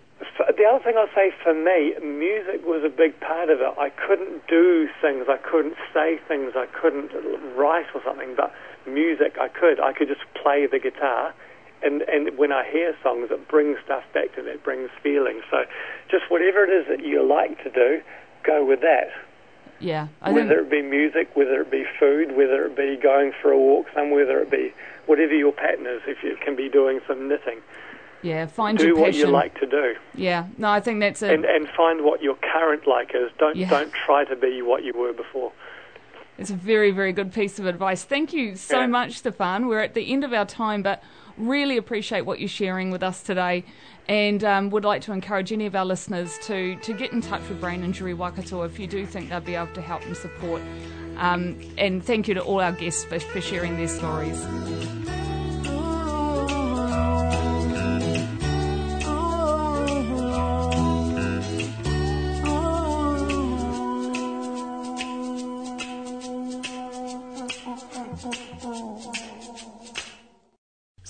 The 0.56 0.64
other 0.64 0.82
thing 0.82 0.94
I'll 0.98 1.14
say 1.14 1.30
for 1.42 1.54
me, 1.54 1.94
music 2.02 2.66
was 2.66 2.82
a 2.84 2.88
big 2.88 3.20
part 3.20 3.48
of 3.48 3.60
it. 3.60 3.74
I 3.78 3.90
couldn't 3.90 4.46
do 4.48 4.88
things, 5.00 5.26
I 5.28 5.36
couldn't 5.36 5.76
say 5.94 6.18
things, 6.26 6.54
I 6.56 6.66
couldn't 6.66 7.12
write 7.54 7.86
or 7.94 8.02
something, 8.04 8.34
but 8.36 8.52
music 8.86 9.36
I 9.40 9.48
could. 9.48 9.78
I 9.78 9.92
could 9.92 10.08
just 10.08 10.22
play 10.34 10.66
the 10.66 10.78
guitar, 10.80 11.32
and 11.82 12.02
and 12.02 12.36
when 12.36 12.50
I 12.50 12.68
hear 12.68 12.96
songs, 13.02 13.28
it 13.30 13.46
brings 13.48 13.78
stuff 13.84 14.02
back 14.12 14.34
to 14.34 14.42
me. 14.42 14.50
It 14.52 14.64
brings 14.64 14.90
feelings. 15.02 15.42
So, 15.50 15.64
just 16.10 16.24
whatever 16.28 16.64
it 16.64 16.70
is 16.70 16.86
that 16.88 17.04
you 17.04 17.22
like 17.22 17.62
to 17.62 17.70
do, 17.70 18.00
go 18.48 18.64
with 18.64 18.80
that. 18.80 19.10
Yeah, 19.80 20.08
I 20.22 20.32
think 20.32 20.48
whether 20.48 20.60
it 20.60 20.70
be 20.70 20.82
music, 20.82 21.30
whether 21.34 21.60
it 21.60 21.70
be 21.70 21.84
food, 22.00 22.36
whether 22.36 22.64
it 22.64 22.76
be 22.76 22.96
going 23.00 23.32
for 23.40 23.52
a 23.52 23.58
walk 23.58 23.86
somewhere, 23.94 24.26
whether 24.26 24.40
it 24.40 24.50
be 24.50 24.72
whatever 25.06 25.34
your 25.34 25.52
pattern 25.52 25.86
is. 25.86 26.02
If 26.06 26.24
you 26.24 26.36
can 26.44 26.56
be 26.56 26.68
doing 26.68 27.00
some 27.06 27.28
knitting, 27.28 27.60
yeah, 28.22 28.46
find 28.46 28.76
do 28.76 28.88
your 28.88 28.96
what 28.96 29.14
you 29.14 29.28
like 29.28 29.54
to 29.60 29.66
do. 29.66 29.94
Yeah, 30.16 30.46
no, 30.56 30.68
I 30.68 30.80
think 30.80 30.98
that's 30.98 31.22
a 31.22 31.32
and 31.32 31.44
and 31.44 31.68
find 31.68 32.02
what 32.04 32.22
your 32.22 32.34
current 32.36 32.88
like 32.88 33.12
is. 33.14 33.30
Don't 33.38 33.54
Yeah. 33.56 33.70
don't 33.70 33.92
try 33.92 34.24
to 34.24 34.34
be 34.34 34.62
what 34.62 34.82
you 34.82 34.94
were 34.94 35.12
before. 35.12 35.52
It's 36.38 36.50
a 36.50 36.54
very, 36.54 36.92
very 36.92 37.12
good 37.12 37.32
piece 37.32 37.58
of 37.58 37.66
advice. 37.66 38.04
Thank 38.04 38.32
you 38.32 38.54
so 38.56 38.80
Yeah. 38.80 38.86
much, 38.86 39.18
Stefan. 39.18 39.66
We're 39.68 39.80
at 39.80 39.94
the 39.94 40.12
end 40.12 40.22
of 40.24 40.32
our 40.32 40.44
time, 40.44 40.82
but 40.82 41.02
really 41.38 41.76
appreciate 41.76 42.22
what 42.22 42.40
you're 42.40 42.48
sharing 42.48 42.90
with 42.90 43.02
us 43.02 43.22
today. 43.22 43.64
And 44.08 44.42
um, 44.42 44.70
would 44.70 44.84
like 44.84 45.02
to 45.02 45.12
encourage 45.12 45.52
any 45.52 45.66
of 45.66 45.76
our 45.76 45.84
listeners 45.84 46.38
to, 46.44 46.76
to 46.76 46.92
get 46.94 47.12
in 47.12 47.20
touch 47.20 47.46
with 47.48 47.60
Brain 47.60 47.84
Injury 47.84 48.14
Waikato 48.14 48.62
if 48.62 48.78
you 48.78 48.86
do 48.86 49.04
think 49.04 49.28
they'll 49.28 49.40
be 49.40 49.54
able 49.54 49.74
to 49.74 49.82
help 49.82 50.04
and 50.06 50.16
support. 50.16 50.62
Um, 51.18 51.60
and 51.76 52.02
thank 52.02 52.28
you 52.28 52.34
to 52.34 52.40
all 52.40 52.60
our 52.60 52.72
guests 52.72 53.04
for, 53.04 53.18
for 53.18 53.40
sharing 53.40 53.76
their 53.76 53.88
stories. 53.88 54.46